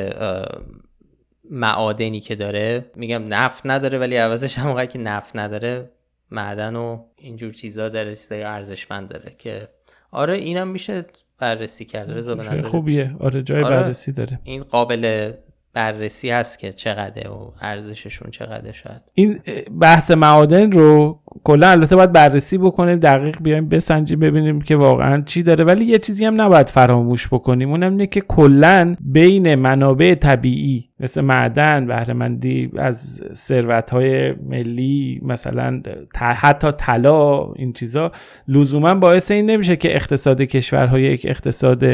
معادنی 1.50 2.20
که 2.20 2.34
داره. 2.34 2.90
میگم 2.94 3.34
نفت 3.34 3.62
نداره 3.66 3.98
ولی 3.98 4.16
عوضش 4.16 4.58
هم 4.58 4.86
که 4.86 4.98
نفت 4.98 5.36
نداره 5.36 5.90
معدن 6.30 6.76
و 6.76 7.04
اینجور 7.16 7.52
چیزا 7.52 7.88
داره 7.88 8.14
چیزای 8.14 8.42
ارزشمند 8.42 9.08
داره 9.08 9.34
که 9.38 9.68
آره 10.10 10.34
اینم 10.34 10.68
میشه 10.68 11.04
بررسی 11.38 11.84
کرد. 11.84 12.10
رضا 12.10 12.34
به 12.34 12.42
نظر 12.42 12.62
خوبیه. 12.68 13.16
آره 13.20 13.42
جای 13.42 13.62
آره 13.62 13.76
بررسی 13.76 14.12
داره. 14.12 14.40
این 14.44 14.62
قابل 14.62 15.32
بررسی 15.72 16.30
هست 16.30 16.58
که 16.58 16.72
چقدر 16.72 17.30
و 17.30 17.54
ارزششون 17.60 18.30
چقدر 18.30 18.72
شاید. 18.72 19.02
این 19.14 19.40
بحث 19.80 20.10
معادن 20.10 20.72
رو 20.72 21.20
کلا 21.44 21.68
البته 21.68 21.96
باید 21.96 22.12
بررسی 22.12 22.58
بکنیم 22.58 22.96
دقیق 22.96 23.36
بیایم 23.42 23.68
بسنجیم 23.68 24.18
ببینیم 24.18 24.60
که 24.60 24.76
واقعا 24.76 25.22
چی 25.26 25.42
داره. 25.42 25.64
ولی 25.64 25.84
یه 25.84 25.98
چیزی 25.98 26.24
هم 26.24 26.40
نباید 26.40 26.68
فراموش 26.68 27.28
بکنیم. 27.28 27.70
اونم 27.70 27.90
اینه 27.90 28.06
که 28.06 28.20
کلا 28.20 28.96
بین 29.00 29.54
منابع 29.54 30.14
طبیعی 30.14 30.90
مثل 31.00 31.20
معدن 31.20 31.86
بهرهمندی 31.86 32.70
از 32.76 33.22
ثروت 33.32 33.90
های 33.90 34.32
ملی 34.32 35.20
مثلا 35.22 35.82
حتی 36.14 36.72
طلا 36.72 37.52
این 37.52 37.72
چیزا 37.72 38.12
لزوما 38.48 38.94
باعث 38.94 39.30
این 39.30 39.50
نمیشه 39.50 39.76
که 39.76 39.96
اقتصاد 39.96 40.42
کشورهای 40.42 41.02
یک 41.02 41.26
اقتصاد 41.28 41.84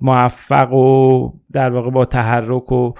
موفق 0.00 0.72
و 0.72 1.28
در 1.52 1.70
واقع 1.70 1.90
با 1.90 2.04
تحرک 2.04 2.72
و 2.72 2.92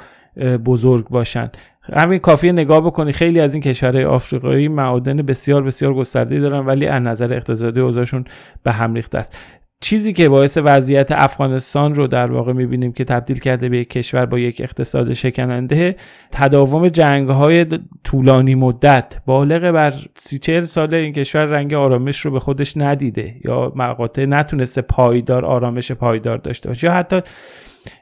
بزرگ 0.64 1.08
باشن. 1.08 1.50
همین 1.82 2.18
کافیه 2.18 2.52
نگاه 2.52 2.80
بکنی. 2.80 3.12
خیلی 3.12 3.40
از 3.40 3.54
این 3.54 3.62
کشورهای 3.62 4.04
آفریقایی 4.04 4.68
معادن 4.68 5.16
بسیار 5.16 5.62
بسیار 5.62 5.94
گسترده 5.94 6.40
دارن 6.40 6.66
ولی 6.66 6.86
از 6.86 7.02
نظر 7.02 7.32
اقتصادی 7.32 7.80
اوضاعشون 7.80 8.24
به 8.62 8.72
هم 8.72 8.94
ریخته 8.94 9.18
است. 9.18 9.38
چیزی 9.82 10.12
که 10.12 10.28
باعث 10.28 10.58
وضعیت 10.64 11.12
افغانستان 11.12 11.94
رو 11.94 12.06
در 12.06 12.32
واقع 12.32 12.52
می‌بینیم 12.52 12.92
که 12.92 13.04
تبدیل 13.04 13.38
کرده 13.38 13.68
به 13.68 13.78
یک 13.78 13.90
کشور 13.90 14.26
با 14.26 14.38
یک 14.38 14.60
اقتصاد 14.60 15.12
شکننده 15.12 15.96
تداوم 16.32 16.88
جنگ 16.88 17.28
های 17.28 17.66
طولانی 18.04 18.54
مدت 18.54 19.18
بالغ 19.26 19.70
بر 19.70 19.94
سی 20.14 20.38
چهل 20.38 20.64
ساله 20.64 20.96
این 20.96 21.12
کشور 21.12 21.44
رنگ 21.44 21.74
آرامش 21.74 22.20
رو 22.20 22.30
به 22.30 22.40
خودش 22.40 22.76
ندیده 22.76 23.34
یا 23.44 23.72
مقاطع 23.76 24.24
نتونسته 24.24 24.82
پایدار 24.82 25.44
آرامش 25.44 25.92
پایدار 25.92 26.38
داشته 26.38 26.68
باشه. 26.68 26.86
یا 26.86 26.92
حتی 26.92 27.20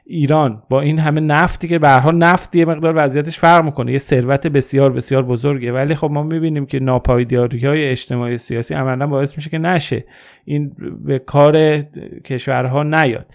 ایران. 0.05 0.63
با 0.69 0.81
این 0.81 0.99
همه 0.99 1.21
نفتی 1.21 1.67
که 1.67 1.79
به 1.79 1.89
حال 1.89 2.15
نفت 2.15 2.55
یه 2.55 2.65
مقدار 2.65 2.93
وضعیتش 2.97 3.39
فرق 3.39 3.65
می‌کنه. 3.65 3.91
یه 3.91 3.97
ثروت 3.97 4.47
بسیار 4.47 4.93
بسیار 4.93 5.23
بزرگه. 5.23 5.71
ولی 5.71 5.95
خب 5.95 6.11
ما 6.11 6.23
می‌بینیم 6.23 6.65
که 6.65 6.79
ناپایداری 6.79 7.65
های 7.65 7.89
اجتماعی 7.89 8.37
سیاسی 8.37 8.73
عملا 8.73 9.07
باعث 9.07 9.37
میشه 9.37 9.49
که 9.49 9.57
نشه. 9.57 10.05
این 10.45 10.71
به 11.05 11.19
کار 11.19 11.77
کشورها 12.25 12.83
نیاد. 12.83 13.25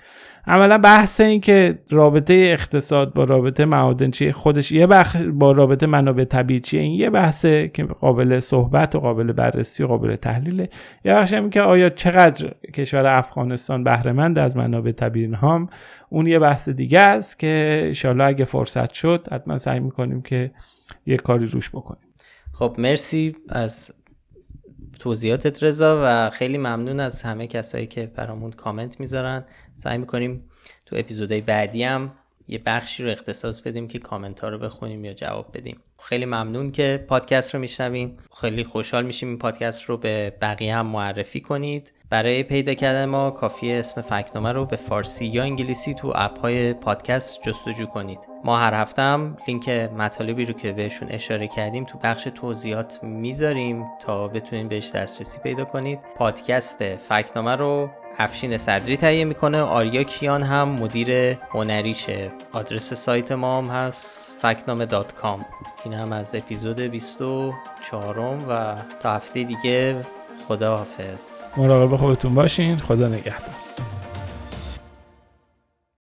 عملا 0.48 0.78
بحث 0.78 1.20
این 1.20 1.40
که 1.40 1.78
رابطه 1.90 2.34
اقتصاد 2.34 3.14
با 3.14 3.24
رابطه 3.24 3.64
معادن 3.64 4.10
چیه 4.10 4.32
خودش 4.32 4.72
یه 4.72 4.86
بخش 4.86 5.16
با 5.22 5.52
رابطه 5.52 5.86
منابع 5.86 6.24
طبیعی 6.24 6.60
چیه 6.60 6.80
این 6.80 6.92
یه 6.92 7.10
بحثه 7.10 7.68
که 7.68 7.84
قابل 7.84 8.40
صحبت 8.40 8.94
و 8.94 9.00
قابل 9.00 9.32
بررسی 9.32 9.82
و 9.82 9.86
قابل 9.86 10.16
تحلیله. 10.16 10.68
یه 11.04 11.14
بخش 11.14 11.32
این 11.32 11.50
که 11.50 11.60
آیا 11.60 11.88
چقدر 11.88 12.54
کشور 12.74 13.06
افغانستان 13.06 13.84
بهرهمند 13.84 14.38
از 14.38 14.56
منابع 14.56 14.92
طبیعی 14.92 15.34
هم 15.34 15.68
اون 16.08 16.26
یه 16.26 16.38
بحث 16.38 16.68
دیگه 16.68 17.00
است 17.00 17.38
که 17.38 17.80
انشالله 17.84 18.24
اگه 18.24 18.44
فرصت 18.44 18.92
شد 18.92 19.28
حتما 19.32 19.58
سعی 19.58 19.80
می‌کنیم 19.80 20.22
که 20.22 20.50
یه 21.06 21.16
کاری 21.16 21.46
روش 21.46 21.70
بکنیم. 21.70 22.08
خب 22.52 22.74
مرسی 22.78 23.36
از 23.48 23.92
توضیحاتت 24.98 25.62
رضا 25.62 26.02
و 26.04 26.30
خیلی 26.30 26.58
ممنون 26.58 27.00
از 27.00 27.22
همه 27.22 27.46
کسایی 27.46 27.86
که 27.86 28.06
برامون 28.06 28.50
کامنت 28.50 29.00
می‌ذارن. 29.00 29.44
سعی 29.74 29.98
می‌کنیم 29.98 30.50
تو 30.86 30.96
اپیزودهای 30.98 31.40
بعدی 31.40 31.82
هم 31.82 32.12
یه 32.48 32.58
بخشی 32.66 33.04
رو 33.04 33.10
اختصاص 33.10 33.60
بدیم 33.60 33.88
که 33.88 33.98
کامنت 33.98 34.40
ها 34.40 34.48
رو 34.48 34.58
بخونیم 34.58 35.04
یا 35.04 35.14
جواب 35.14 35.50
بدیم. 35.54 35.80
خیلی 36.02 36.24
ممنون 36.24 36.70
که 36.70 37.04
پادکست 37.08 37.54
رو 37.54 37.60
میشنوین. 37.60 38.16
خیلی 38.40 38.64
خوشحال 38.64 39.06
میشیم 39.06 39.28
این 39.28 39.38
پادکست 39.38 39.82
رو 39.82 39.96
به 39.96 40.32
بقیه 40.42 40.76
هم 40.76 40.86
معرفی 40.86 41.40
کنید. 41.40 41.92
برای 42.10 42.42
پیدا 42.42 42.74
کردن 42.74 43.04
ما 43.04 43.30
کافی 43.30 43.72
اسم 43.72 44.00
فکت‌نامه 44.00 44.52
رو 44.52 44.64
به 44.64 44.76
فارسی 44.76 45.26
یا 45.26 45.42
انگلیسی 45.42 45.94
تو 45.94 46.12
app 46.14 46.40
های 46.40 46.74
پادکست 46.74 47.42
جستجو 47.42 47.86
کنید. 47.86 48.18
ما 48.44 48.58
هر 48.58 48.74
هفته 48.74 49.02
هم 49.02 49.36
لینک 49.48 49.68
مطالبی 49.68 50.44
رو 50.44 50.52
که 50.52 50.72
بهشون 50.72 51.08
اشاره 51.10 51.48
کردیم 51.48 51.84
تو 51.84 51.98
بخش 51.98 52.28
توضیحات 52.34 52.98
می‌ذاریم 53.02 53.84
تا 54.00 54.28
بتونین 54.28 54.68
بهش 54.68 54.90
دسترسی 54.90 55.40
پیدا 55.40 55.64
کنید. 55.64 55.98
پادکست 56.16 56.96
فکت‌نامه 56.96 57.56
رو 57.56 57.90
افشین 58.18 58.58
صدری 58.58 58.96
تهیه 58.96 59.24
می‌کنه. 59.24 59.60
آریا 59.60 60.02
کیان 60.02 60.42
هم 60.42 60.68
مدیر 60.68 61.10
هنریشه. 61.50 62.32
آدرس 62.52 62.94
سایت 62.94 63.32
ما 63.32 63.58
هم 63.58 63.68
هست 63.68 64.34
فکنامه 64.38 64.86
دات 64.86 65.14
کام. 65.14 65.46
این 65.84 65.94
هم 65.94 66.12
از 66.12 66.34
اپیزود 66.34 66.80
24 66.80 68.18
و 68.48 68.74
تا 69.00 69.12
هفته 69.12 69.42
دیگه 69.42 69.96
خدا 70.48 70.76
حافظ 70.76 71.20
مراقب 71.56 71.96
خودتون 71.96 72.34
باشین. 72.34 72.76
خدا 72.76 73.08
نگهدار. 73.08 73.54